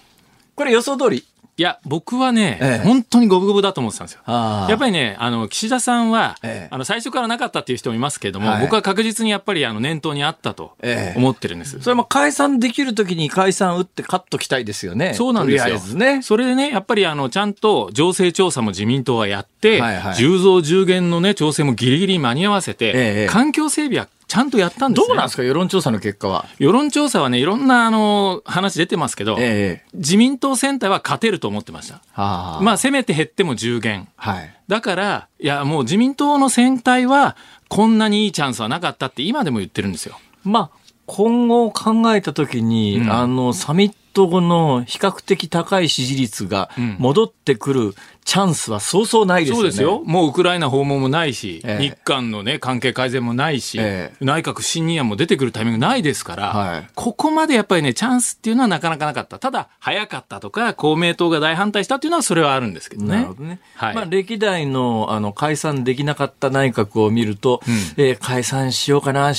[0.56, 1.24] これ予想通り？
[1.58, 4.22] いや、僕はね、ええ、本当に五分五分だと思ってたんですよ。
[4.26, 10.78] やっぱりね、あの、岸田さんは、え、あの、最初からなかったっていう人もいますけれども、はい、僕は確実にやっぱり、あの、念頭にあったと
[11.18, 11.78] 思ってるんです。
[11.82, 15.14] それも解散できるときに解散打ってカットきたいですよね。
[15.16, 15.80] そうなんですよ。
[15.98, 16.22] ね。
[16.22, 26.46] それでね、やっぱり、あの、ちゃんと情勢調査も自民党はやって、はいはい、10増10減のね、調整もギリギリ間に合わせて、環境整備はちゃんとやったんです、ね、どうなんですか、世論調査の結果は？
[26.60, 32.00] 世論調査はね、いろんなあの話出てますけど、えー、自民党選対は勝てると思ってました。
[32.16, 34.08] まあ、せめて減っても10減。
[34.16, 37.36] はい、だから、いや、もう自民党の選対は、
[37.70, 40.20] こんなにいいチャンスはなかったって今でも言ってるんですよ。
[40.44, 47.96] まあ、今後を考えたときに、うん、あの、サミット後の比較的高い支持率が戻ってくる
[48.30, 49.60] チャンスはそうそうないですよね。
[49.62, 50.04] そうですよ。
[50.06, 59.40] もうウクライナ訪問もないし、え日韓のね、関係改善もないし、え内閣不信任案も出てくるタイミングないですから、はい、ここまでやっぱりね、チャンスっていうのはなかなかなかった。
[59.40, 63.08] ただ、早かったとか、公明党が大反対したっていうのはそれはあるんですけどね。
[63.16, 63.60] なるほどね。
[63.74, 63.96] はい。
[63.96, 69.34] まあ、歴代の、あの、解散できなかった内閣を見ると、うん、えー、解散しようかな、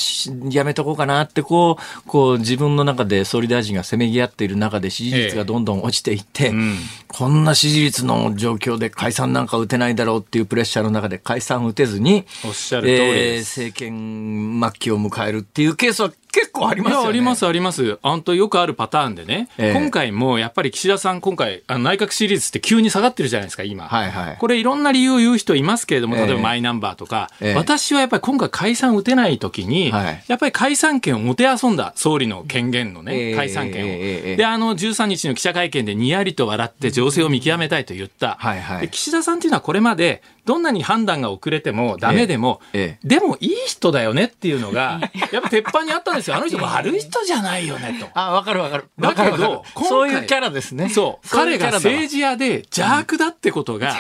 [0.51, 6.77] やめとこうかなって、こう、こう、自分の中で総理大臣がせめぎ合っている中で支持率がどんどん落ちていって、えうん、
[7.07, 16.20] こんな支持率の状況で解散なんか打てないだろうっていうプレッシャーの中で解散打てずに、おっしゃる通りえー、政権末期を迎えるっていうケースは結
[16.61, 17.09] 構ありますよね。
[17.09, 17.99] ありますあります。
[18.03, 23.85] 本当よくあるパターンでね、えー、今回もやっぱり岸田さん、今回、あの内閣支持率って急に下がってるじゃないですか、今。
[23.85, 24.37] はいはい。
[24.39, 33.89] これいろんな理由を言う人いますけれども、例えばマイナンバーとか、えー、私はやっぱり今回解散打てない時に、はい、やっぱり解散権をもてあそんだ、総理の権限のね、解散権を。
[33.89, 38.37] えー、で、あの、13日の記者会見でにやりと笑って情勢を見極めたいと言った。
[38.39, 46.35] はいはい、岸田さんっていうのはこれまで、どんなに判断が遅れてもダメでも、ええ、でもいい人だよねっていうのが、やっぱ鉄板にあったんですよ。
[46.35, 48.09] あの人 悪い人じゃないよねと。
[48.15, 48.89] あ、わかるわかる。
[48.99, 50.89] だけど、そういうキャラですね。
[50.89, 51.29] そう。
[51.31, 53.95] 彼が政治家で邪悪だってことが、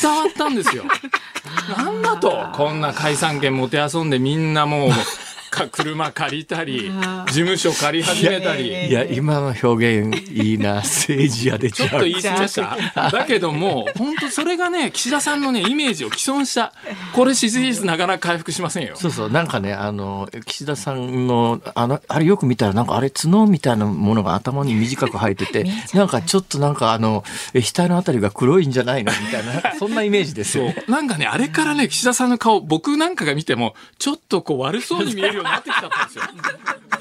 [0.00, 0.84] 伝わったんですよ。
[1.76, 4.90] なんだと、こんな解散権もてあそんでみんなもう、
[5.58, 6.90] か車借りたり、
[7.28, 8.86] 事務所借り始めたり。
[8.88, 12.54] いや、今の表現いいな、政治家でちょっと言い過ぎまし
[12.94, 13.10] た。
[13.10, 16.72] だけども、本当それがね、岸田さんのね、イメージを既存した。
[17.14, 18.94] これ支持率なかなか回復しませんよ。
[18.96, 29.12] そうそう、なんかね、あの、岸田さんの、あの、あれよく見たら、なんかあれ角みたいなものが頭に短く生えてて、 なんかちょっとなんかあの、額のあたりが黒いんじゃないの？
[29.12, 36.24] みたいな、 そんなイメージですよ、なんかね、あれからね、岸田さんの顔、僕なんかが見ても、ちょっとこう悪そうに見えるようになってきちゃったんですよ。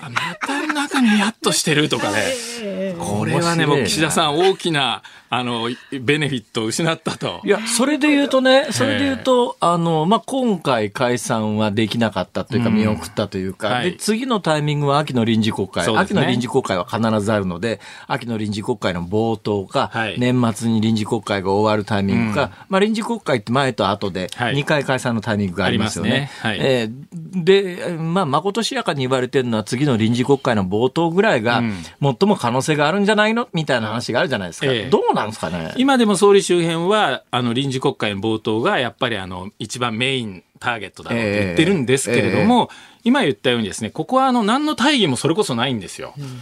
[0.01, 0.09] ま
[0.47, 2.95] た中にやっとしてるとかね。
[2.99, 7.41] これはね、もう岸田さん大きなあの、ベネフィットを失ったと。
[7.43, 26.09] いや、それで言うとね、それで言うと、あの、まあ、今回解散はできなかったというか、見送ったというか、うんはい、で、次のタイミングは秋の臨時国会、ね、秋の臨時国会は必ずあるので、秋の臨時国会の冒頭か、はい、年末に臨時国会が終わるタイミングか、うん、まあ、臨時国会って前と後で、2回解散のタイミングがありますよね。
[26.09, 26.31] ね。
[26.39, 31.61] はい、えー、で、まあ、まことしやかに言われてるのは、次の臨時国会の冒頭ぐらいが、
[32.01, 33.49] 最も可能性があるんじゃないの？
[33.53, 34.67] みたいな話があるじゃないですか。
[34.67, 35.73] えー、どうなんですかね。
[35.77, 42.69] 今でも総理周辺は、あの臨時国会の冒頭がやっぱりあの一番メインターゲットだろうと言ってるんですけれども、えーえー、
[43.03, 46.13] 今言ったようにですね、ここはあの何の大義もそれこそないんですよ。
[46.17, 46.39] うん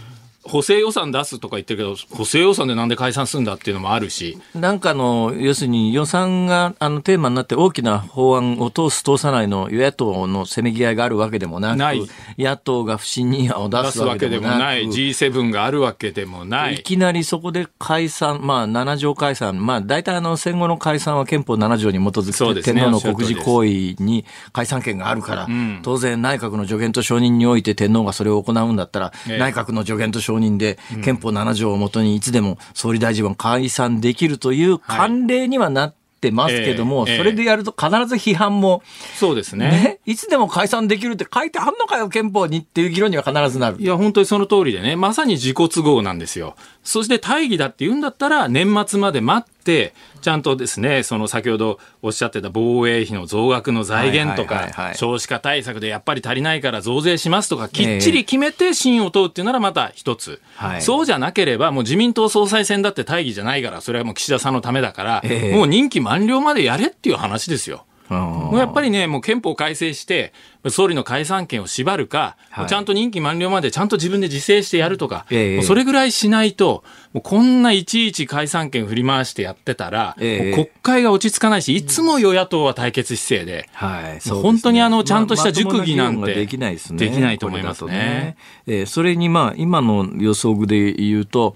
[0.48, 4.38] 補正予算出すとか言ってるけど、補正予算でなんで解散するんだっていうのもあるし。
[4.54, 12.02] なんかの、要するに予算があのテーマになって大きな法案を通す、通さないの与野党のせめぎ合いがあるわけでもなく、ない。
[12.38, 16.76] 野党が不信任案を出すわけでもない、G7 があるわけでもない。
[16.76, 23.68] いきなりそこで解散、まあ7条解散、まあ大体あの戦後の解散は憲法7条に基づく天皇の国事行為
[24.02, 38.82] に解散権があるから、うん、当然内閣の助言と承認において天皇がそれを行うんだったら、ええ、内閣の助言と承認で憲法7条をもとにいつでも総理大臣は解散できるという慣例にはなってますけども、えー、それでやると必ず批判も、
[39.18, 43.76] そうですね、ね、いつでも解散できるって書いてあんのかよ、憲法にっていう議論には必ずなる。
[43.78, 46.56] いや、本当にその通りでね、まさに自己都合なんですよ。
[46.82, 49.55] そして大義だって言うんだったら、年末まで待って、
[50.20, 67.84] ちゃんとですね、その先ほどおっしゃってた防衛費の増額の財源とか、少子化対策でやっぱり足りないから増税しますとか、きっちり決めて信を問うっていうならまた一つ、えー、そうじゃなければ、もう自民党総裁選だって大義じゃないから、それはもう岸田さんのためだから、もう任期満了までやれっていう話ですよ。
[68.08, 70.32] もうやっぱりね、もう憲法改正して、
[70.70, 86.98] 総理の解散権を縛るか、はい、ちゃんと任期満了までちゃんと自分で自制してやるとか、えー、それぐらいしないと、もうこんないちいち解散権振り回してやってたら、えー、国会が落ち着かないし、いつも与野党は対決姿勢で、はい、本当にあの、ちゃんとした熟議なんて、できないですね。
[86.98, 87.92] できないと思いますね。
[87.92, 88.36] ね
[88.66, 88.82] え。
[88.82, 91.54] ー、それにまあ、今の予想で言うと、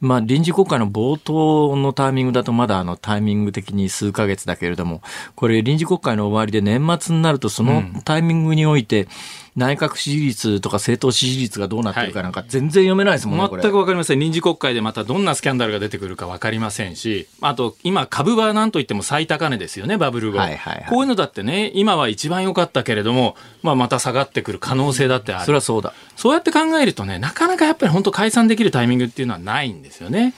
[0.00, 5.02] まあ、臨時国会の冒頭のタイミングだとまだあのタイミング的に数ヶ月だけれども、
[5.34, 9.08] これ臨時国会の終わりで年末になるとそのタイミングにおいて、
[9.56, 14.18] 内閣支持率とか政党支持率がどうなってるかなんか全然読めないですもんね、全く分かりません。
[14.18, 20.38] 臨時国会でまたどんなスキャンダルが出てくるか分かりませんし、あと今株は何といっても最高値ですよね、バブル後。
[20.38, 25.44] はいはいはい、こういうのだってね、今は一番良かったけれども、まあまた下がってくる可能性だってある。
[25.44, 25.92] それはそうだ。
[26.16, 30.34] そうやって考えるとね、なかなかやっぱり本当解散できるタイミングっていうのはないんですよね。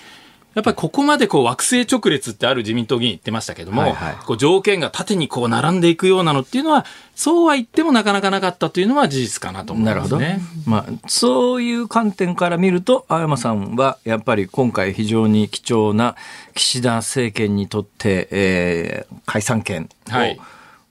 [0.54, 6.84] やっぱりここまでこう惑星直列ってある自民党議員言ってましたけども、はいはい、こう条件が縦にこう並んでいくようなのっていうのは、
[7.14, 10.40] そうは言ってもなかなかなかったというのは事実かなと思いますね。
[10.66, 16.16] まあ、そういう観点から見ると、青山さんはやっぱり今回非常に貴重な
[16.54, 20.36] 岸田政権にとって、えー、解散権を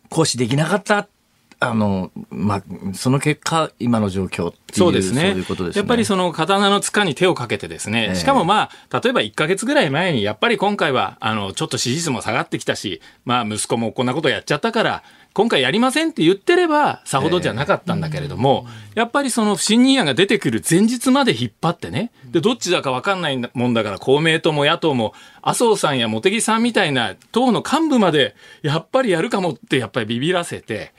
[0.10, 1.08] 行使できなかった
[1.62, 5.34] あの、まあ、その結果、今の状況そうですね。
[5.36, 5.44] うう
[5.74, 5.80] すね。
[5.80, 15.04] やっぱりその刀の塚に手をかけてですね、しかもまあ、例えば1か月ぐらい前に、やっぱり今回は、あの、ちょっと支持率も下がってきたし、まあ、息子もこんなことやっちゃったから、
[15.34, 30.94] 今回やりませんって言ってれば、さほどじゃなかったんだけれども、やっぱりその不信任案が出てくる前日まで引っ張ってね、で、どっちだか分かんないもんだから、公明党も野党も、麻生さんや茂木さんみたいな党の幹部まで、やっぱりやるかもって、やっぱりビビらせて、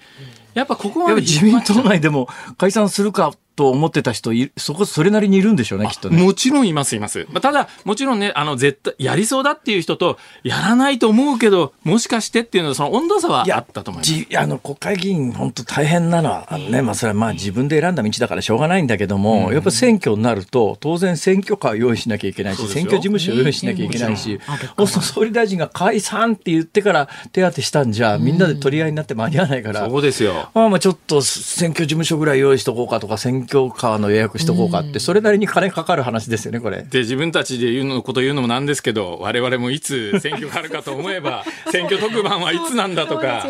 [0.55, 2.29] やっぱここまで自民党内でも
[2.59, 6.23] 解散するかと思ってた人い、そこ、それなりにいるんでしょうね、きっとね。
[6.23, 7.27] もちろんいます、います。
[7.31, 14.15] まあ、ただ、もちろんね、あの、絶対、やりそうだっていう人と、やらないと思うけど、もしかしてっていうのは、その温度差はあったと思います。
[14.15, 24.41] いや、あの、国会議員、本当大変なのは、あのね、まあ、それはまあ、自分で選んだ道だからしょうがないんだけども、うん、やっぱ選挙になると、当然選挙カー用意しなきゃいけないし、選挙事務所用意しなきゃいけないし、
[24.79, 30.49] そう総理大臣が解散って言ってから手当てしたんじゃ、みんなで取り合いになって間に合わないから、そうですよ。
[30.55, 36.83] まあ、まあ、ちょっと選挙事務所ぐらい用意しとこうかとか、選挙カーの予約しとこうかって、それなりに金かかる話ですよね、これ。
[36.83, 43.47] で、自分たちで言うのこと言うのもなんですけど、我々もいつ選挙があるかと思えば、 選挙特番はいつなんだとか、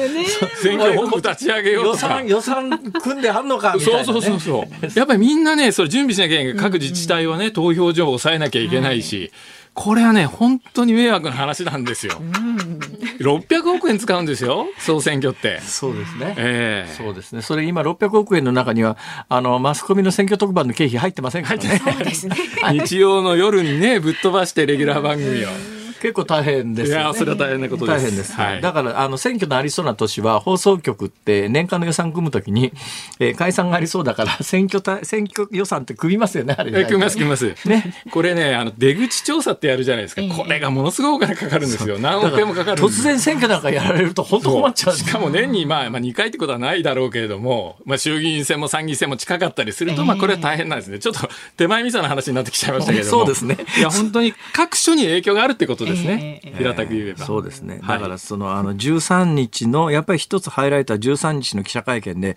[0.62, 2.06] 選挙本部立ち上げようとか。
[2.06, 4.98] 予算、予算組んではんのかみたいな、ね、そうそうそうそう。
[4.98, 6.62] やっぱりみんなね、それ準備しなきゃいけない。
[6.62, 9.30] 各自治体はね、投票所を抑えなきゃいけないし、
[9.74, 12.18] これはね、本当に迷惑な話なんですよ。
[12.20, 12.78] うん、
[13.18, 15.60] 600億円使うんですよ、総選挙って。
[15.60, 16.34] そうですね。
[16.36, 17.42] ええー、そうですね。
[17.42, 18.96] それ今600億円の中には、
[19.28, 21.80] あの、マスコミの選挙特番の経費入ってませんからね。
[21.82, 22.36] そうですね。
[22.72, 25.79] 日曜の夜にね、ぶっ飛ばしてレギュラー番組を。
[26.00, 27.98] 結構大変です、ね、いや、それは大変なことです。
[27.98, 28.32] 大変です。
[28.32, 32.72] はい、だから、あの、選挙のありそうな年は、放送局って年間の予算組むときに、
[33.18, 37.54] えー、解散がありそうだから、 選挙た、選挙予算って組みますよね、あれ、組みます、組みます。
[37.66, 37.94] ね。
[38.10, 40.22] これね、あの、出口調査ってやるじゃないですか。
[40.22, 41.98] これがものすごいお金かかるんですよ。
[41.98, 44.96] 何億円もかかる突然選挙なんかやられると、本当困っちゃう。
[44.96, 50.98] しかも年に、まあ、まあ、2回ってことはないだろうけれども、まあ、衆議院選も参議院選も近かったりすると、まあ、これは大変なんですね。
[50.98, 53.10] ちょっと、手前味噌の話になってきちゃいましたけども。
[53.10, 53.56] そうですね。
[53.78, 56.40] いや、本当に各所に影響があるってことですね。
[56.56, 57.24] 平たく言えば。
[57.24, 57.80] そうですね。
[57.86, 62.36] だからその、あの、13日の、やっぱり一つハイライトは13日の記者会見で、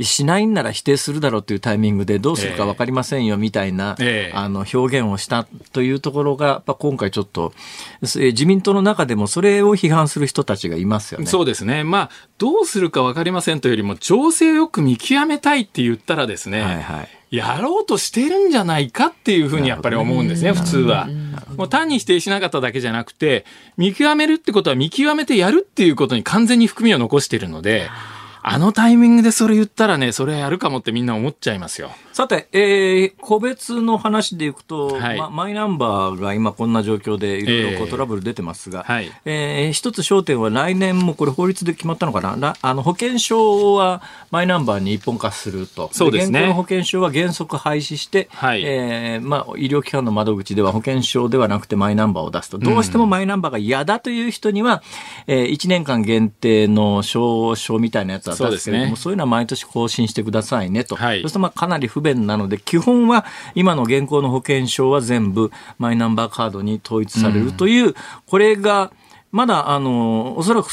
[0.00, 7.52] しないんなら否定するだろうというタイミングでどうするか分かりませんよみたいな、えー、あの、表現をしたというところが、やっぱ今回ちょっと、
[8.02, 11.26] 自民党の中でもそれを批判する人たちがいますよね。
[11.26, 11.84] そうですね。
[11.84, 21.08] まあ、どうするか分かりませんというよりも、情勢をよく見極めたいって言ったらですね、はいはいやろうとしてるんじゃないかっていうふうにやっぱり思うんですね、普通は。
[21.56, 23.46] もう単に否定しなかっただけじゃなくて、
[23.78, 27.88] 見極めるってことは見極めてやるっていうことに完全に含みを残してるので、
[28.42, 31.92] あのタイミングでそれ言ったらね、それやるかもってみんな思っちゃいますよ。
[32.12, 42.54] さて、えー、個別の話でいくと、はいま、マイナンバーが今こんな状況でいろいろトラブル出てますが、えー、はい、えー、一つ焦点は来年もこれ法律で決まったのかな？
[42.60, 45.88] あの保険証はマイナンバーに一本化すると。
[45.92, 46.40] そうですね。
[46.40, 52.58] 現行の保険証は原則廃止して、はい、えー、まあ、医療機関の窓口では保険証ではなくてマイナンバーを出すと。
[52.58, 54.82] どうしてもマイナンバーが嫌だという人には、
[55.26, 60.96] うん、えー、1年間限定の証書みたいなやつは出すけれども、そう、ね,、いうのは毎年更新してくださいねと。
[60.96, 63.24] はい、そうするとまあかなり不便なので、基本は
[63.54, 67.94] 今の現行の保険証は全部マイナンバーカードに統一されるという、うん、
[68.26, 68.92] これが
[69.30, 70.68] まだあのおそらく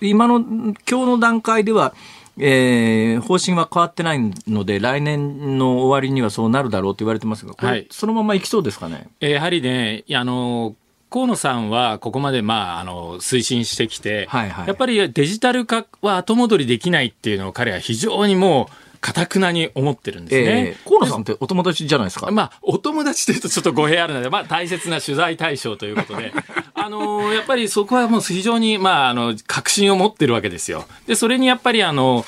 [0.00, 1.94] 今の今日の段階では
[2.42, 9.08] えー、方針は変わってないので、来年の終わりにはそうなるだろうと言われてますが、これ、はい、そのままいきそうですかね？
[9.20, 10.74] やはりね、あの
[11.10, 20.68] 河野さんはここまでまああの推進してきて、はいはい、やっぱりデジタル化は後戻りできないっていうのを彼は非常にもうかたくなに思ってるんですね。
[20.68, 22.30] えー、河野さんってお友達じゃないですか？
[22.30, 26.32] まあ、お友達というとちょっと語弊あるので、まあ、大切な取材対象ということで、
[26.74, 30.84] あのー、やっぱりそこはもう非常に、まあ、あの、確信を持ってるわけですよ。
[31.06, 32.24] で、それにやっぱりあの、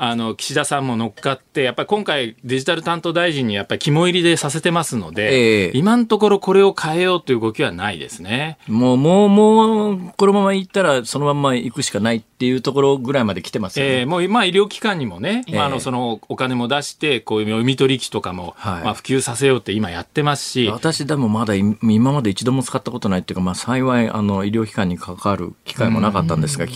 [0.00, 8.58] あの岸田さんも乗っかって、やっぱり今回、デジタル担当大臣にやっぱり肝入りでさせてますので、えー、今のところこれを変えようという動きはないですね。
[8.68, 14.00] もう、もう、もう、このままいったら、そのまま行くしかないっていうところぐらいまで来てますよね。
[14.00, 20.68] えー、もう、まあ、医療機関にもね、まあ、あの、その、お金も出して、こういう読み取り機とかも、はい、まあ、普及させようって今やってますし。
[20.68, 26.66] 私でもまだ今まで一度も使ったことないっていうか、まあ、幸い、あの、医療機関に関わる機会もなかったんですが、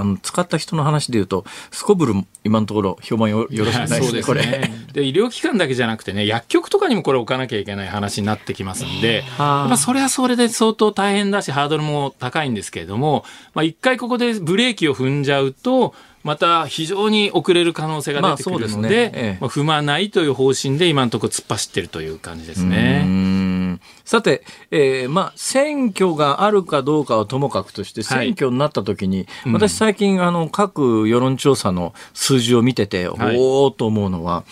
[0.00, 4.70] あの使った人の話で言うと、すこぶる今のところ評判よよろしくない ですね、これ。
[4.92, 15.94] で、医療機関だけじゃなくてね、薬局とかにもこれ置かなきゃいけない話になってきますんで、まあ、それはそれで相当大変だし、ハードルも高いんですけれども、まあ、一回ここでブレーキを踏んじゃうと、
[16.24, 23.78] また非常に遅れる可能性が出てくるので、まあねええ、まあ、踏まないという方針で今のところ突っ走ってるという感じですね。
[24.04, 34.44] さて、えー、まあ、選挙があるかどうかはともかくとして、選挙になった時に、はい、私最近、あの、各世論調査の数字を見てて、はい、おおと思うのは、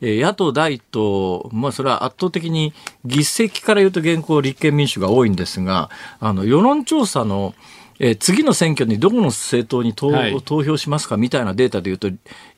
[0.00, 2.72] 野党第党、まあ、それは圧倒的に
[3.04, 7.54] 議席から言うと現行立憲民主が多いんですが、あの、世論調査の、
[7.98, 12.08] えー、次の選挙にどこの政党に投はい、投票しますかみたいなデータでいうと、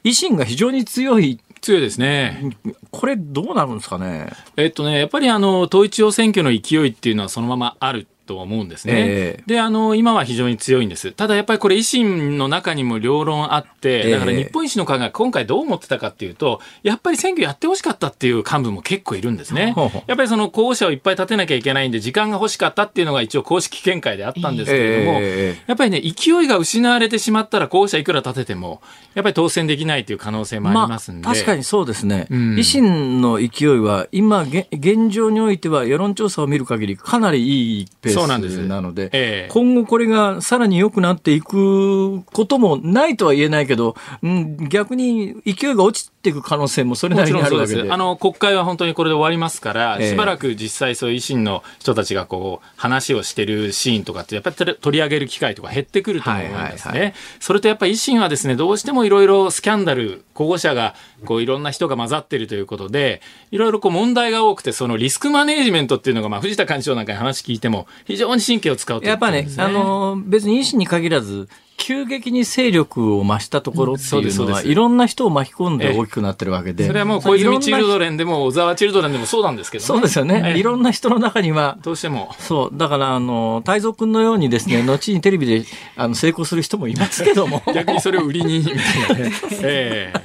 [0.04, 1.38] 維新が非常に強い。
[1.60, 2.56] 強いですね。
[2.90, 4.30] これどうなるんですかね？
[4.56, 8.94] えっとね、やっぱりあの、統一地方選挙の勢いっていうのはそのままあると思うんですね。
[8.96, 11.10] えー、で、あの、今は非常に強いんです。
[11.10, 19.74] ただやっぱりこれ維新の中にも両論あって、だから日本維新の会が今回どう思ってたかっていうと、やっぱり選挙やってほしかったっていう幹部も結構いるんですね。
[20.06, 28.80] やっぱりその候補者をいっぱい立てなきゃいけないんで、時間が欲しかったっていうのが一応公式見解であったんですけれども、えー、やっぱりね、勢いが失われてしまったら候補者いくら立てても、
[29.14, 31.24] やっぱり当選できないという可能性もありますんで。
[31.24, 32.28] まあ、確かにそうですね。
[32.30, 47.90] うん、維新の勢いは、今、現状においては世論調査を見る限りかなりいいペースなので、で、えー、今後これがさらに良くなっていくこともないとは言えないけど、うん、逆に勢いが落ちていく可能性もそれなりにあるわけで。
[47.90, 56.58] あの、国会は本当にこれで終わりますから、えー、しばらく実際そういう維新の人たちがこう、話をしてるシーンとかって、やっぱり取り上げる機会とか減ってくると思うんですね。
[56.58, 60.94] はいはいはい、それとやっぱり維新はですね、どうしてもいろいろスキャンダル、候補者が、
[61.24, 71.48] こういろんな人が混ざってるということで、いろいろこう問題が多くて、そのリスクマネージメントっていうのが、まあ藤田幹事長なんかに話聞いても、非常に神経を使うと、ね、やっぱね、あの、別に維新に限らず、
[71.80, 76.86] 急激に勢力を増したところっていうのは、いろんな人を巻き込んで大きくなってるわけで。
[76.86, 79.86] それはもう小泉チルドレンでも小沢チルドレンでもそうなんですけどね。
[79.86, 80.58] そうですよね。
[80.58, 81.78] いろんな人の中には。
[81.82, 82.34] どうしても。
[82.38, 82.76] そう。
[82.76, 85.64] だから、あの、太蔵君のようにですね、 後にテレビで
[85.96, 87.62] あの成功する人もいますけども。
[87.74, 88.74] 逆にそれを売りに、みたい
[89.08, 89.32] なね。
[89.62, 90.20] ええ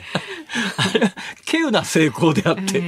[0.77, 1.11] あれは、
[1.45, 2.81] 稀有な成功であって。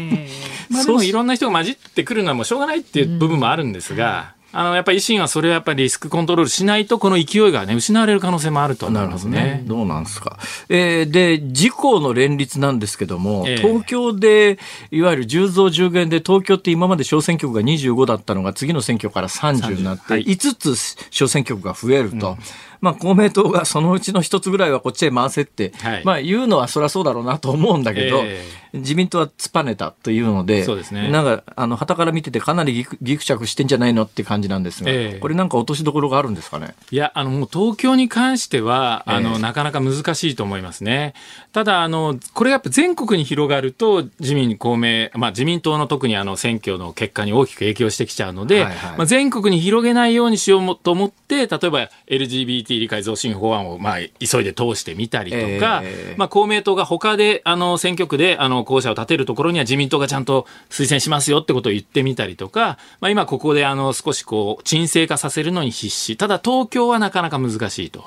[0.70, 9.40] まあでもいろんな人が混じってくるのはもうしょうがないっていう部分もあるんですが、あのやっぱり維新はそれをやっぱりリスクコントロールしないと、この勢いがね、失われる可能性もあると思いますね。
[9.40, 10.40] ねどうなんですか。
[10.68, 14.58] えー、で、自公の連立なんですけども、えー、東京で、
[14.90, 22.32] いわゆる10増10減で、東京って今まで小選挙区が25だったのが、次の選挙から30になって、5つ小選挙区が増えると。
[22.32, 22.38] うん
[22.82, 36.76] まあ、公明党がそのうちの一つぐらいはこっちへ回せって、はい、まあ、言うのはそりゃそうだろうなと思うんだけど、えー、自民党は突っぱねたというので、そうですね、なんか、あの、旗から見ててかなりぎくしゃくしてんじゃないのって感じなんですが、えー、これなんか落としどころがあるんですかね？
[36.92, 41.14] いや、あの、もう東京に関しては、あの、えー、なかなか難しいと思いますね。
[41.54, 66.18] ただ、あの、これやっぱ全国に広がると、自民、公明、まあ、自民党の特にあの、選挙の結果に大きく影響してきちゃうので、はいはい、まあ、全国に広げないようにしようと思って、例えば LGBT 理解増進法法案をまあ急いで通してみたりとか、えー、まあ、公明党が他であの選挙区であの候補者を立てるところには自民党がちゃんと推薦しますよってことを言ってみたりとか、まあ、今ここであの少しこう沈静化させるのに必死。
[66.18, 68.04] ただ東京はなかなか難しいと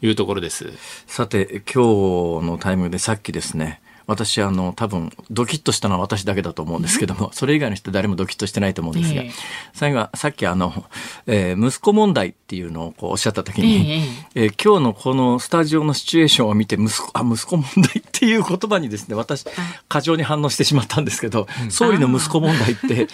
[0.00, 0.74] いうところです、えー、
[1.06, 9.22] さて今日のタイムでさっきですね私あの多分ドキッとしたのは私だけだと思うんですけども、それ以外の人誰もドキッとしてないと思うんですが、
[9.72, 10.84] 最後はさっきあの、
[11.26, 19.44] えー、息子問題っていうのをこうおっしゃった時に、えー、今日のこのスタジオのシチュエーションを見て息子あ息子問題っていう言葉にですね私
[19.88, 23.08] 過剰に反応してしまったんですけど、総理の息子問題って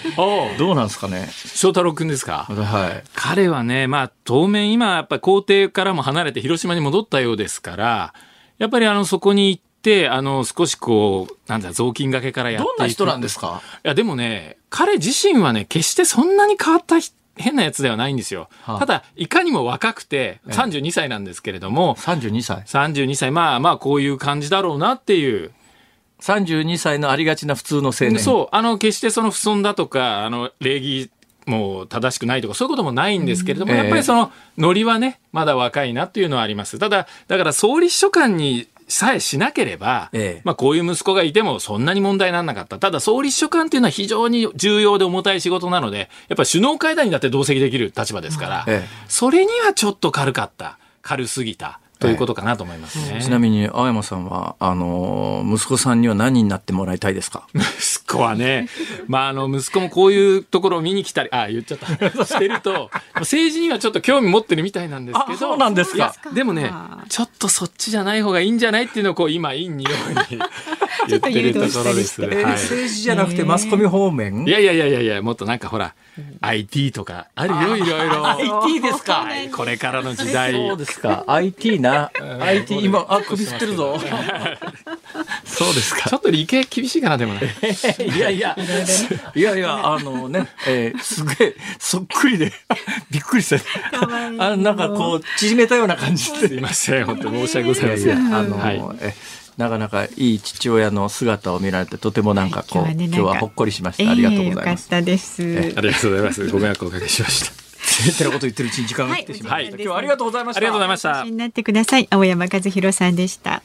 [0.58, 1.28] どうなんですかね？
[1.32, 8.14] 翔太郎君ですか、はい、彼はねまあ当面今やっぱり皇帝からも離れて広島に戻ったようですから
[8.58, 9.69] やっぱりあのそこに行って、
[10.08, 13.62] あの、少しこう、なんだ、雑巾がけからやってどんな人なんですか？
[13.84, 18.48] いや、でもね、彼自身はね、決してそんなに変わった人変なやつではないんですよ。
[18.62, 21.96] はあ、ただ、いかにも若くて、32歳なんですけれども。
[21.98, 23.30] ええ、32歳 ?32 歳。
[23.30, 25.52] まあまあ、こういう感じだろうなっていう。
[26.20, 28.18] 32歳のありがちな普通の青年。
[28.18, 28.48] そう。
[28.54, 31.10] あの、決してその不損だとか、あの、礼儀
[31.46, 42.78] もう正しくないとかそういうこともないんですけれども、うん、やっぱりそのノリはねまだ若いなっていうのはありますただだから総理秘書官にさえしなければ、ええ、まあこういう息子がいてもそんなに問題にならなかった。
[42.78, 50.78] ただ総理秘書官っていうのは非常に重要で重たい仕事なので、やっぱり首脳会談にだって同席できる立場ですから、え、それにはちょっと軽かった。
[51.02, 51.80] 軽すぎた。
[52.00, 53.20] ということかなと思いますね。
[53.22, 57.46] ちなみに青山さんはあの息子さんには何になってもらいたいですか？
[57.54, 58.68] 息子はね、
[59.06, 61.86] まああの息子もこういうところを見に来たり、あ言っちゃった
[62.24, 66.14] してると政治にはちょっと興味持ってるみたいなんですけど、そうなんですか。
[66.32, 66.72] でもね、
[67.08, 70.40] ちょっとそっちじゃない方がいいんじゃないっていうのをこう今陰にように
[71.08, 72.22] 言ってるところです。
[72.22, 74.46] はい、政治じゃなくてマスコミ方面？
[74.46, 75.94] いやいやいやいやいやもっとなんかほら。
[76.40, 78.26] IT とかあるよいろいろ。
[78.26, 79.26] IT ですか。
[79.54, 80.52] これからの時代。
[80.52, 81.24] そうですか。
[81.26, 82.10] IT な。
[82.40, 83.98] IT 今あ首振ってるぞ。
[85.44, 86.08] そうですか。
[86.08, 87.54] ちょっと理系厳しいかなでもね。
[88.16, 88.56] いやいや。
[89.34, 92.52] いやいやあのね、えー、すげえそっくりで
[93.10, 94.06] びっくりした。
[94.38, 97.04] あなんかこう縮めたような感じすいません。
[97.04, 98.34] 本当申し訳ございません。
[98.34, 99.14] あの、はい、え
[99.60, 105.42] なかなかいい父親の姿を見られてとてもなんかこう、はい、今日はほっこりしました、ありがとうございます、えー、です。
[105.76, 106.48] ありがとうございます。
[106.48, 107.52] ご迷惑をおかけしました。
[108.16, 112.08] てなこと言ってるうちに時間が来てしまいました、はい、今日はありがとうございましたありがとうございましたになってください。
[112.10, 113.62] 青山和弘さんでした。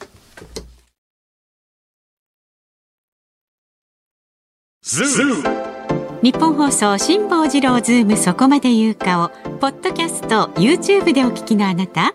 [6.22, 9.28] 日本放送辛坊治郎ズームそこまで言うかを
[9.58, 12.14] ポッドキャスト YouTube でお聞きのあなた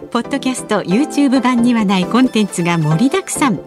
[0.11, 3.61] ポッドキャスト YouTube 版にはないコンテンツが盛りだくさん。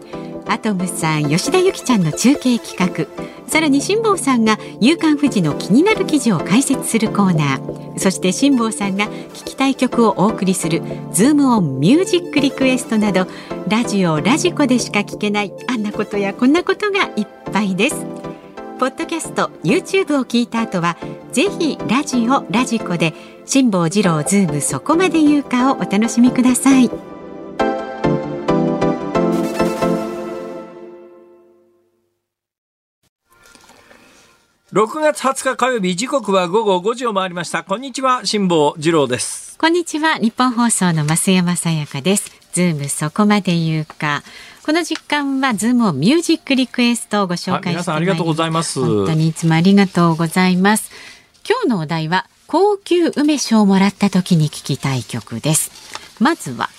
[0.47, 3.07] アトムさん吉田由紀ちゃんの中継企画。
[3.49, 7.99] さらに辛坊さんが「夕刊フジ」の気になる記事を解説するコーナー。
[7.99, 10.83] そして辛坊さんが聞きたい曲をお送りする
[11.13, 13.27] 「ズームオンミュージックリクエスト」など
[13.69, 18.14] ラジオラジコでしか聞けないあんなことやこんなことがいっぱいです。
[18.79, 20.97] ポッドキャスト YouTube を聞いた後は
[21.31, 23.15] ぜひラジオラジコで
[23.47, 26.91] 辛坊治郎ズームそこまで言うかをお楽しみください。
[34.73, 37.63] 6月20日火曜日時刻は午後5時を回りました。
[37.63, 39.57] こんにちは辛坊治郎です。
[39.57, 42.33] こんにちはニッポン放送の増山さやかです。
[42.53, 44.25] ズームそこまで言うか
[44.65, 48.81] この時間はズームをミュージックリクエストをご紹介皆さんありがとうございます。
[48.81, 50.91] 本当にいつもありがとうございます。
[51.47, 55.71] 今日のお題は高級梅酒をもらった時に聞きたい曲です。
[56.19, 56.71] まずは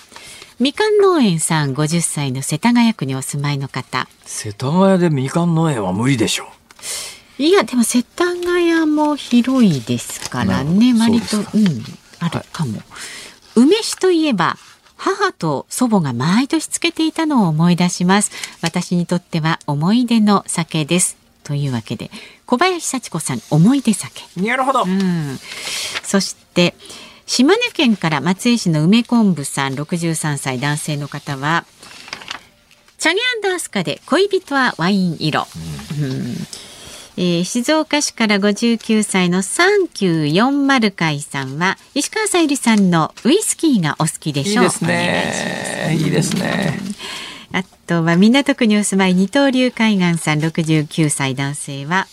[0.58, 4.08] みかん農園さん50歳の世田谷区にお住まいの方。
[4.24, 6.48] 世田谷でみかん農園は無理でしょ
[7.38, 7.42] う。
[7.42, 10.92] いやでも世田谷も広いですからね。
[10.98, 11.44] 割とうん
[12.18, 12.82] あるかも、はい、
[13.54, 14.56] 梅酒といえば
[14.96, 18.30] 母と祖母が毎年つけていたのを思い出します。
[18.62, 21.16] 私にとっては思い出の酒です。
[21.44, 22.10] というわけで
[22.46, 24.22] 小林幸子さん思い出酒。
[24.36, 25.38] なるほど、うん、
[26.02, 26.74] そして
[27.26, 31.64] 島根県から松江市の梅昆布さん63歳男性の方は
[32.98, 35.46] チャゲアンダースカで恋人はワイン色、
[36.00, 36.34] うん、
[37.18, 44.64] えー、静岡市から59歳の3940回さんは石川さゆりさんのウイスキーがお好きでしょう。
[44.64, 45.96] いいですね。
[45.98, 46.78] いいですね、
[47.52, 52.06] あとは港区にお住まい二刀流海岸さん69歳男性は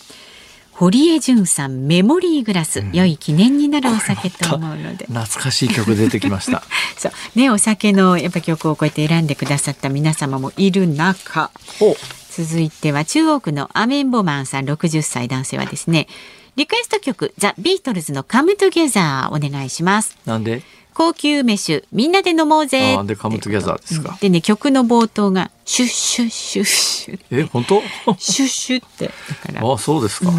[0.71, 5.05] 堀江淳さんメモリーグラス、うん、良い記念になるお酒と思うので。
[5.05, 6.63] 懐かしい曲出てきました。
[6.97, 7.11] そう。
[7.35, 11.51] ねお酒のやっぱ曲をこうやって選んでくださった皆様もいる中
[12.35, 16.07] 続いては中央区のアメンボマンさん60歳男性はですね
[16.55, 20.17] リクエスト曲ザ・ビートルズのカムトゥゲザーお願いします。
[20.25, 20.63] なんで？
[20.95, 22.95] 高級梅酒みんなで飲もうぜ。
[23.05, 27.81] でカムトゥゲザーですか、でね曲の冒頭がシュッシュッシュッシュえ本当？
[28.19, 29.13] シュッシュってだ
[29.51, 29.73] から。
[29.73, 30.31] あそうですか、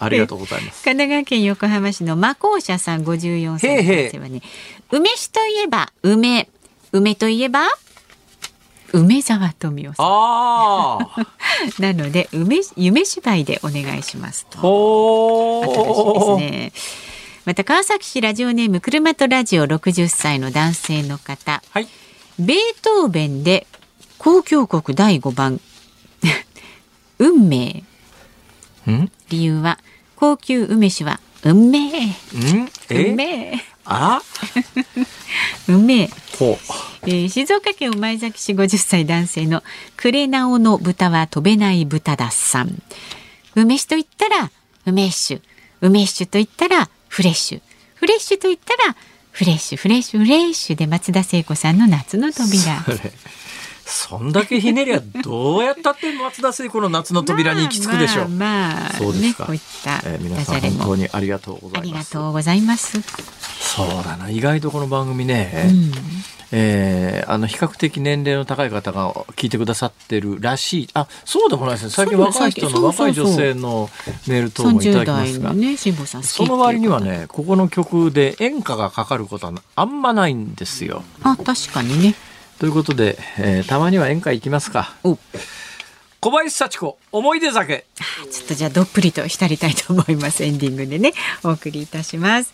[0.00, 0.82] ありがとうございます。
[0.84, 3.84] 神奈川県横浜市の魔校舎さん54歳
[4.18, 4.42] のはね、
[4.90, 6.48] 梅酒といえば梅、
[6.92, 7.68] 梅といえば？
[8.94, 10.06] 梅沢富美男さん。
[11.82, 16.36] なので、梅、夢芝居でお願いしますと。
[16.38, 16.72] ね。
[17.44, 21.62] また川崎市ラジオネーム車とラジオ60歳の男性の方。
[21.70, 21.88] はい。
[22.38, 23.66] ベートーベンで
[24.18, 25.60] 交響曲第5番
[27.18, 27.84] 運命
[28.88, 29.10] ん？
[29.28, 29.78] 理由は
[30.16, 32.14] 高級梅酒は運命ん？
[32.32, 34.22] 運え命あ？
[35.68, 36.08] 運命、
[36.38, 36.58] ほ
[37.02, 39.62] えー静岡県御前崎市50歳男性の
[39.96, 42.82] クレナオの豚は飛べない豚ださん。
[43.54, 44.50] 梅酒と言ったら
[44.86, 45.40] 梅酒。
[45.80, 47.60] 梅酒と言ったらフレッシュ。
[47.94, 48.96] フレッシュと言ったら
[49.30, 49.78] フレッシュ。
[49.78, 52.78] フレッシュフレッシュで松田聖子さんの夏の扉。
[52.88, 53.00] う。
[53.86, 58.28] そんだけひねりゃどうやったって松田聖子の夏の扉に行き着くでしょう。
[58.28, 62.14] まあ、まあ、ね、そうですかこういったえー皆さん本当にありがとうござありいます。
[62.14, 63.00] がとうございます。
[63.60, 65.92] そうだな意外とこの番組ね、うん
[66.52, 73.88] えーあの比較的年齢の高い方が聞いてくださってるらしいあそうでもないですね最近若い人の若い女性の
[74.28, 75.76] メール等もいただ30きますがね、
[76.22, 81.02] その割にはねここの曲で演歌がかかることはあんまないんですよ。
[81.22, 82.14] あ、確かにね。
[82.58, 84.94] ということで、えーたまには演歌行きますか。
[85.04, 85.18] お、
[86.20, 87.84] 小林幸子思い出酒
[88.32, 90.42] ちょっとじゃあどっぷりと浸りたいと思います。
[90.44, 92.52] エンディングでね、お送りいたします。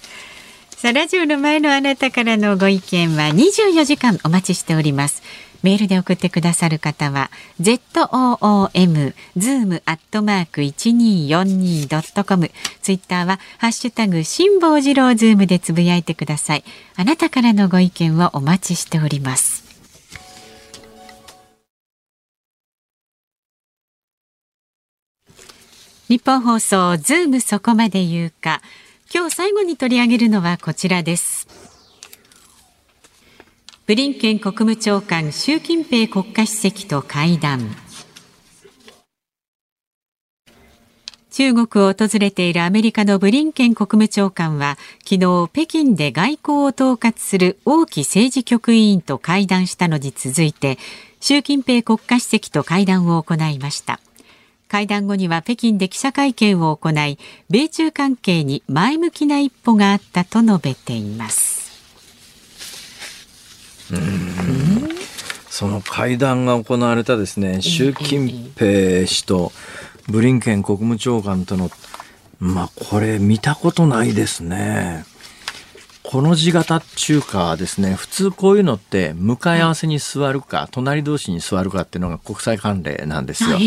[0.77, 5.23] さあ、ラジオの前のあなたからのご意見は24時間お待ちしております。
[5.63, 7.31] メールで送ってくださる方は
[7.61, 16.65] zoom zoom アットマーク一二四二ドットコムツイッターはハッシュタグ辛坊治郎ズームでつぶやいてください。
[16.97, 19.70] あなたからのご意見をお待ちしております。
[26.11, 28.63] 日本放送ズームそこまで言うか。
[29.15, 31.47] 今日最後に取り上げるのはこちらです。
[33.87, 37.61] ブリンケン国務長官習近平国家主席と会談。
[41.31, 50.77] 中国を訪れているアメリカのブリンケン国務長官は昨日北京で外交を統括する王毅政治局委員と会談したのに続いて
[51.21, 54.01] 習近平国家主席と会談を行いました。
[54.71, 57.19] 会談後には北京で記者会見を行い
[57.51, 61.61] 米中関係に前向きな一歩があったと述べています。
[65.51, 69.51] その会談が行われたですね習近平氏と
[70.09, 71.69] ブリンケン国務長官との
[72.39, 75.05] まあこれ見たことないですね。
[76.11, 83.59] この字型中華ですね普通こういうのって向かい合わせに座るか、隣同士に座るかっていうのが国際慣例なんですよ。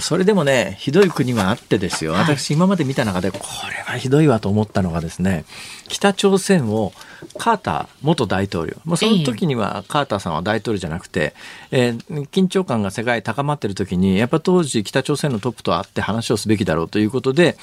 [0.00, 2.12] それでもねひどい国はあってですよ。
[2.12, 5.44] 私今まで見た中でこれはひどいわと思ったのがですね
[5.88, 6.92] 北朝鮮を
[7.36, 11.34] カーター元大統領もうその時にはカーターさんは大統領じゃなくて、
[11.72, 17.56] えー緊張感が世界高まってる時にやっぱ当時北朝鮮のトップと会って話をすべきだろうということで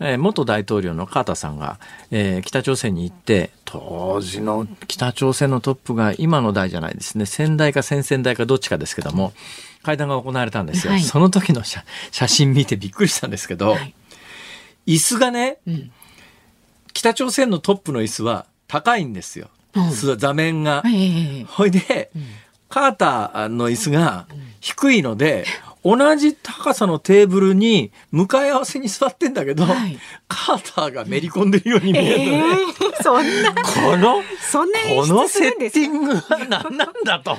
[0.00, 1.78] えー元大統領のカーターさんが、
[2.10, 7.26] えー北朝鮮に行って当時の北朝鮮のトップが今の代じゃないですね。
[7.26, 9.32] 先代か先々代かどっちかですけども
[9.82, 11.02] 会談が行われたんですよ、はい。
[11.02, 13.94] その時の写写真見てびっくりしたんですけど、はい。
[14.86, 15.90] 椅子がねうん。
[16.92, 19.90] 北朝鮮のトップの椅子は高いんですよ、うん。
[19.92, 20.82] 座座面が。
[20.86, 21.44] ええ。
[21.44, 22.10] ほいで、
[22.68, 24.26] カーターの椅子が
[24.60, 25.44] 低いので、
[25.84, 32.56] 同じ高さのテーブルに向かい合わせに座ってんだけど、はいカーターがめり込んでるように見えるのね。
[33.02, 37.36] そんなこの、そんな演このセッティングは何なんだと。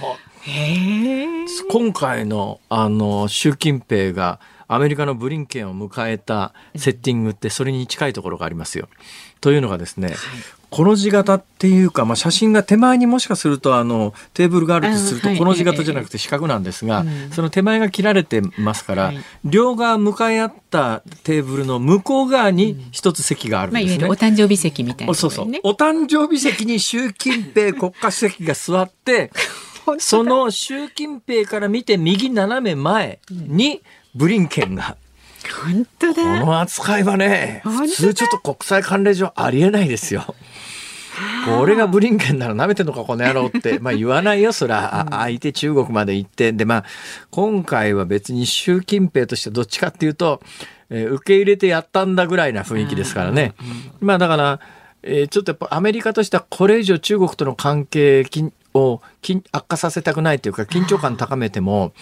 [1.69, 8.87] 今回の、あの、習近平がアメリカのブリンケンを迎えたセッティングってそれに近いところがありますよ。
[9.39, 10.15] というのがですね、
[10.71, 24.07] この字型っていうか、まあ、写真が手前にもしかするとあのテーブルがあるとするとあはいこの字型じゃなくて四角なんですが、うんその手前が切られてますから、はい両側向かい合ったテーブルの向こう側に一つ席があるんまあ、いですね。
[24.07, 25.47] わゆるお誕生日席みたいな、おそうそう。
[25.63, 29.31] お誕生日席に習近平国家主席が座って、
[29.99, 33.81] その習近平から見て右斜め前に
[34.15, 34.95] ブリンケンが。
[35.63, 36.39] 本当こだ。
[36.39, 40.35] の扱いはね、普通ちょっと国際慣例上ありえないですよ。
[41.59, 46.51] 俺がブリンケンなら舐めてんのかこの野郎って、 まあ言わないよ、そら、あ相手中国まで行って。
[46.51, 46.85] で、まあ、
[47.29, 50.41] 今回は別に習近平としてどっちかっていうと、
[50.89, 53.53] えー受け入れてやったんだぐらいな雰囲気ですからね。
[54.01, 54.59] まあだから、
[55.03, 61.93] えーちょっとやっぱアメリカとしてはこれ以上中国との関係緊を緊悪化させたくないというか緊張感高めても、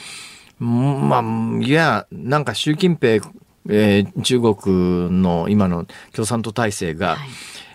[0.59, 1.07] うん。
[1.09, 3.23] まあ、いや、なんか習近平、
[3.69, 7.17] えー中国の今の共産党体制が、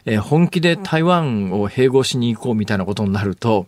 [0.07, 3.66] えー本気で台湾を併合しに行こうみたいなことになると、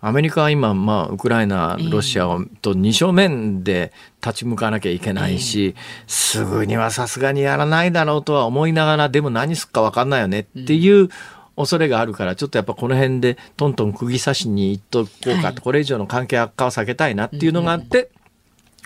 [0.00, 3.92] アメリカは今、まあ、ウクライナ、ロシアと二正面で
[4.24, 5.74] 立ち向かなきゃいけないし、
[6.06, 11.08] すぐにはさすがにやらないだろうとは思いながら、でも何すっか分かんないよねっていう
[11.56, 18.10] 恐れがあるから、ちょっとやっぱこの辺でトントン釘刺しにいっとこうかと、これ以上の関係悪化を避けたいなっていうのがあって、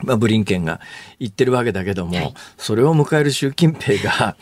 [0.05, 0.81] まあ、ブリンケンが
[1.19, 4.37] 言ってるわけだけども、それを迎える習近平が、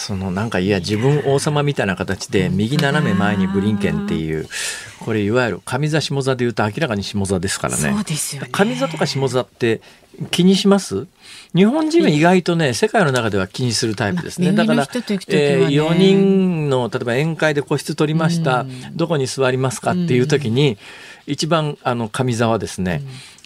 [0.00, 4.48] そのなんかいや自分王様みたいな形で右斜め前にブリンケンっていう
[5.00, 7.92] これいわゆる上座下座でいうと明らかに下座ですからね。
[7.92, 8.48] そうですよね。
[8.50, 9.82] 上座とか下座って
[10.30, 11.06] 気にします？
[11.54, 14.52] 日本人は意外とね、世界の中では気にするタイプですね。
[14.52, 20.78] だから、えー、4人の、例えば宴会で個室取りました、どこに座りますかっていう時に、
[21.26, 23.02] 一番、あの、上座はですね、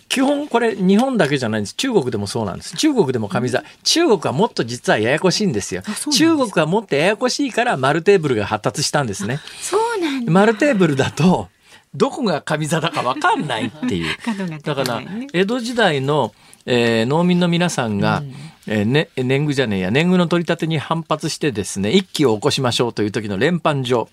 [0.08, 1.74] 基本これ日本だけじゃないんです。
[1.74, 2.76] 中国でもそうなんです。
[2.76, 3.62] 中国でも上座。
[3.82, 5.82] 中国はもっと実はややこしいんですよ。
[6.12, 9.40] 中国はもっとややこしいから丸テーブルが発達したんですね。
[9.60, 11.48] そうなん丸テーブルだと、
[11.94, 14.16] どこが上座だか分かんないっていう。
[14.62, 15.02] だから、
[15.32, 16.32] 江戸時代の、
[16.66, 18.34] えー、農民の皆さんが、うん
[18.66, 24.08] えーね、年貢じゃねえや年貢の取り立てに反発してですね一揆を起こしましょうという時の連判状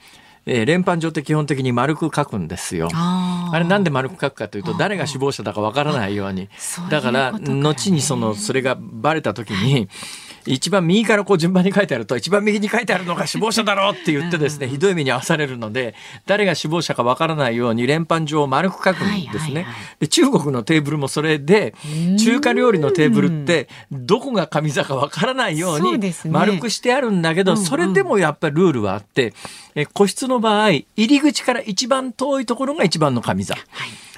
[0.45, 2.89] えー、連判状って基本的に丸く書くんですよ。
[2.93, 6.49] あれなんで丸く書くかというと誰が死亡者だかわからないように。
[6.89, 9.87] だから後にそのそれがバレた時に
[10.45, 19.65] 一番右からこう順番に書いてあると、一番右に書いてあるのが死亡者だろうって言ってですね、ひどい目に遭わされるので、誰が死亡者かわからないように連判状を丸く書くんですね。
[19.99, 21.75] で中国のテーブルもそれで、
[22.19, 29.33] 中華料理のテーブルって、どこが上座かわからないように丸くしてあるんだけど、それでもやっぱりルールはあって、
[29.75, 33.55] え個室の場合、入り口から一番遠いところが一番の上座。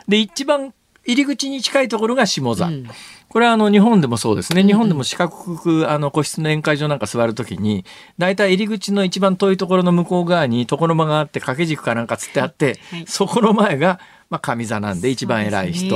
[0.08, 0.74] で、一番
[1.06, 2.68] 入り口に近いところが下座。
[2.68, 2.90] うん。
[3.30, 4.64] これはあの日本でもそうですね。
[4.64, 7.84] 日本でも四角くあの個室の宴会場なんか座るときに、
[8.18, 14.00] 大体入り口の一番遠いところの向こう側に床の間があって掛け軸かなんかつってあって、はい、そこの前が
[14.30, 15.90] まあ、上座なんで一番偉い人。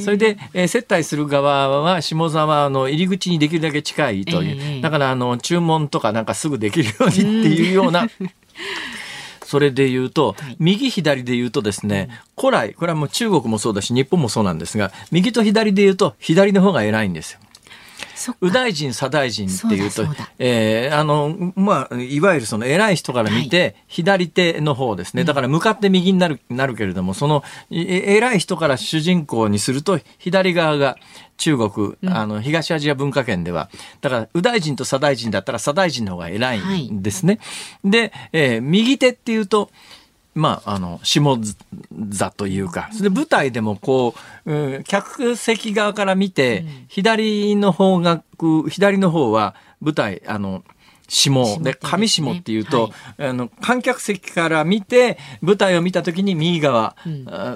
[0.00, 8.06] それで、えー、接待する側は下座はの入り口にできるだけ近いという、だからあの注文とかなんかすぐできるようにっていうような
[9.48, 17.40] それで言うと、はい、右左で言うとですね、古来、これはもう中国もそうだし、日本もそうなんですが、右と左で言うと、左の方が偉いんですよ。
[18.42, 20.04] 右大臣左大臣っていうと
[20.38, 25.24] えー、あのまあいわゆるその偉い人から見て、左手の方ですね。
[25.24, 30.98] だから向かって右になるなるけれどもその偉い人から主人公にすると左側が
[31.38, 33.70] 中国、あの東アジア文化圏では。
[34.02, 37.38] だから右大臣と左大臣だったら左大臣の方が偉いんですね。
[37.82, 39.70] はい、で、えー、右手っていうと
[40.38, 41.36] まあ、あの、下
[42.08, 44.14] 座というか、それで舞台でもこ
[44.44, 50.62] う、うん、客席側から見て、左の方角、左の方は舞台、あの、
[51.08, 56.96] 下で上下っていうと、はい、あの観客席から見て舞台を見た時に右側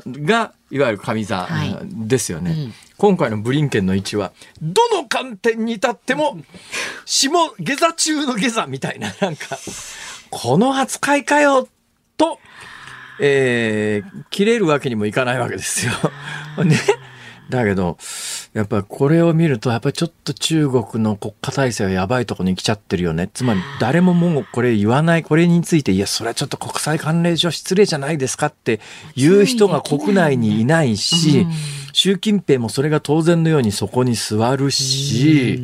[0.07, 1.49] が、いわゆる上座
[1.85, 6.39] ですよね、はいうん、今回のブリンケンの位置はどの観点に立っても
[7.05, 9.59] 下下座中の下座みたいななんか
[10.31, 11.69] この扱いかよ
[12.17, 12.39] と
[13.21, 15.93] えー、切れるわけにもいかないわけですよ。
[16.65, 16.77] ね。
[17.57, 17.99] だけど、
[18.55, 23.31] やっぱりこれを見ると、やっぱりちょっと中国の国家体制はやばいとこに来ちゃってるよね。
[23.33, 28.81] つまり誰ももうこれ言わない、これについて、いや、それはちょっと国際関連上失礼じゃないですかって
[29.15, 31.47] 言う人が国内にいないし、
[31.93, 35.63] 習近平もそれが当然のようにそこに座るし、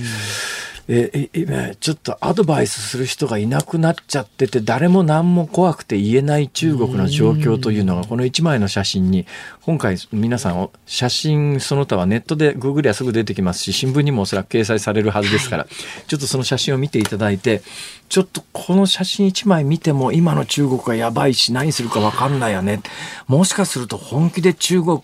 [0.90, 9.26] え今ちょっとアドバイスする人がいなくなっちゃってて誰も何も怖くて言えない中国の状況というのがこの1枚の写真に
[9.62, 15.66] 今回皆さん写真その他はネットでグーグルやすぐ出てきますし新聞にもおそらく掲載されるはずですから、
[16.06, 17.60] ちょっとその写真を見ていただいて
[18.08, 22.80] ちょっとこの写真1枚見ても今の中国がやばいし何するか分かんないよね。
[23.26, 25.00] もしかすると本気で中国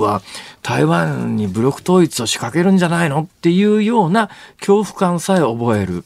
[0.00, 0.22] は
[0.68, 6.04] 台湾に武力統一を仕掛けるんじゃないのっていうような恐怖感さえ覚える。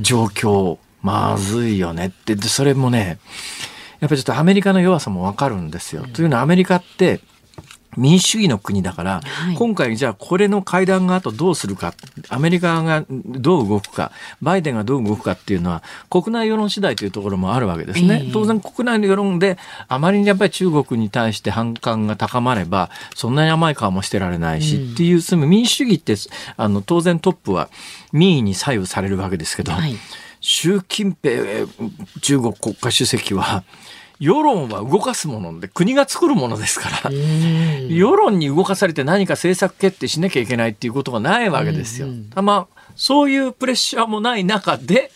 [0.00, 3.20] 状況、まずいよねって、それもね、
[4.00, 6.06] やっぱりちょっとアメリカの弱さもわかるんですよ。
[6.12, 7.20] というのはアメリカって、
[7.96, 11.94] 民主主義の国だから、はい、今回じゃあこれの会談があとどうするか、
[12.28, 18.22] アメリカがどう動くか、バイデンがどう動くかっていうのは国内世論次第というところもあるわけですね。
[18.24, 26.14] えー、当然国内の世論であまりにやっぱり中国に対して反感が高まれば、そんなに甘い顔もしてられないし、うん、っていう、その民主主義って、
[26.56, 27.68] あの、当然トップは
[28.12, 29.96] 民意に左右されるわけですけど、はい、
[30.40, 31.66] 習近平
[32.20, 33.64] 中国国家主席は、
[34.20, 37.10] 世論は動かすもので国が作るものですから
[37.88, 42.08] 世論に動かされて何か政策決定しなきゃいけないっていうことがないわけですよ。
[42.36, 45.10] まあそういうプレッシャーもない中で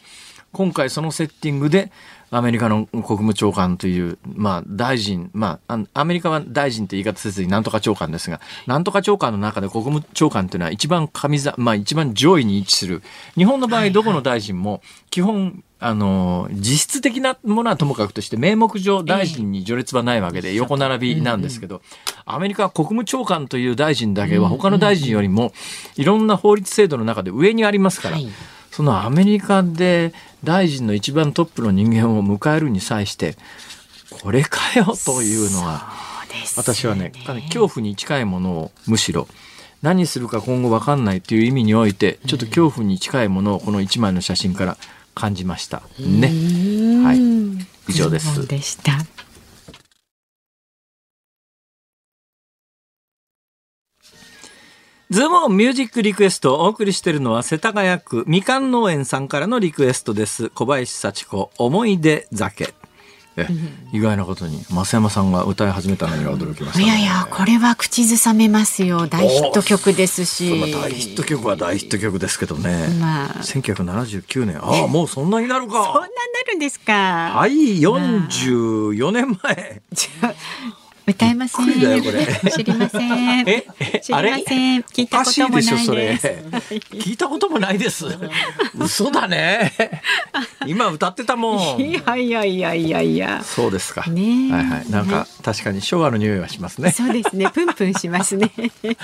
[0.53, 1.93] 今回そのセッティングで
[2.31, 13.03] アメリカの国務長官という、まあ、大臣、まあ、アメリカは大臣って言い方せずになんとか長官ですが、なんとか長官の中で国務長官というのは一番上座、まあ、一番上位に位置する。
[13.35, 21.83] 日本の場合、どこの大臣も基本、あの、実質的なものはともかくとして、名目上大臣に序列はないわけで、横並びなんですけど、
[22.24, 25.53] アメリカは国務長官という大臣だけは他の大臣よりも、
[25.97, 28.18] いろんな法律制度の中で上にありますから、
[28.70, 30.12] そのアメリカで
[30.45, 33.37] 大臣の一番トップの人間を迎えるに際して
[34.11, 35.91] これかよというのは
[36.57, 37.12] 私はね
[37.47, 39.26] 恐怖に近いものをむしろ
[39.83, 44.76] 何するか今後分かんないという意味においてちょっと恐怖に近いものをこの1枚の写真から
[45.19, 46.29] 感じましたね。
[47.05, 47.19] はい、
[47.89, 48.47] 以上です。
[48.47, 48.93] でした
[55.11, 60.51] ズームオンミュージックリクエストをお送りしているのは世田谷区みかん農園さんからのリクエストです。
[60.51, 62.78] 小林幸子、思い出酒。
[63.93, 69.07] 意外なことに増山さんが歌い始めたのに驚きました、ね、いやいやこれは口ずさめますよ。
[69.07, 70.72] 大ヒット曲ですし。
[70.72, 74.59] 大ヒット曲は大ヒット曲ですけどね、まあ、1979年。
[74.59, 75.84] ああもうそんなになるか。
[75.84, 76.93] そんなになるんですか。
[77.34, 79.82] はい44年前
[81.09, 81.67] 歌えません。
[82.51, 83.49] 知りません。
[83.49, 83.65] え、
[84.03, 84.83] 知りません。
[84.83, 85.89] 聞いたこともない
[86.19, 86.35] です。
[86.93, 88.05] 聞いたこともないです。
[88.79, 89.73] 嘘だね。
[90.67, 91.81] 今歌ってたもん。
[91.81, 93.43] いやいやいやいやいや。
[93.43, 94.05] そうですか。
[94.11, 94.53] ね。
[94.53, 94.91] はいはい。
[94.91, 96.93] なんか、確かに昭和の匂いはしますね。
[96.93, 97.51] そうですね。
[97.51, 98.53] プンプンしますね。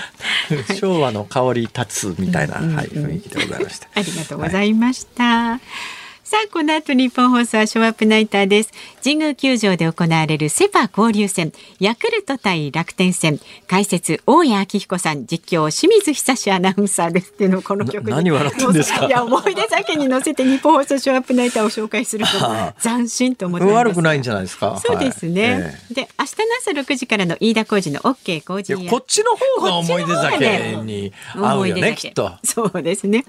[0.79, 3.89] 昭和の香り立つみたいな、はい、雰囲気でございました。
[3.95, 5.59] ありがとうございました。
[6.25, 8.71] さあ、この後日本放送はショーアップナイターです。
[9.03, 19.05] 神宮球場で行われるセパ交流戦、ヤクルト対楽天戦、解説、大谷明彦さん、実況、清水久志アナウンサーですっていうのこの曲何笑ってんですか？
[19.07, 22.33] いや、思い出酒に乗せて日本放送ショーアップナイターを紹介すると、
[22.83, 24.81] 斬新と思って悪くないんじゃないですか？
[24.83, 25.43] そうですね。
[25.53, 25.61] はい。
[25.61, 26.31] えー、で、明日
[26.73, 32.33] の朝6時からの飯田浩二の OK 工事こっちの方が思い出酒に合うよね、きっと。
[32.43, 33.27] そうですね。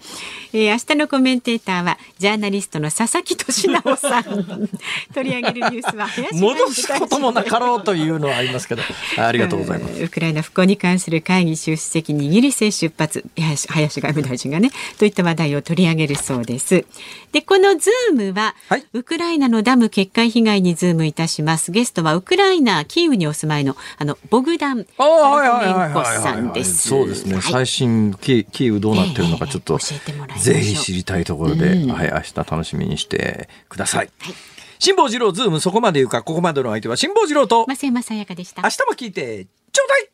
[0.53, 4.69] えー、明日のコメンテーターは、ジャーナリストの佐々木俊直さん。
[5.13, 8.81] 取り上げるニュースは戻すこともなかろうというのはありますけど、
[9.17, 10.03] ありがとうございます。
[10.03, 16.85] ウクライナ復興に関する会議出席にイギリスへ出発、林林外務大臣がね、といった話題を取り上げるそうです。
[17.31, 21.71] で、このズームは、はい、ウクライナのダム決壊被害にズームいたします。
[21.71, 26.87] ゲストはウクライナキーウにお住まいのあのボグダンさんです。
[26.87, 27.35] そうですね。
[27.35, 34.09] はい、最新キキーウどうなってるのかちょっと、えー、ぜひ知りたいところで、うん、はい明日楽しみにしてください。
[34.19, 34.35] はい。
[34.79, 38.61] 辛坊治郎ズームそこまで言うかここまでの相手は辛坊治郎と増山さやかでした。
[38.61, 40.09] 明日も聞いてちょうだい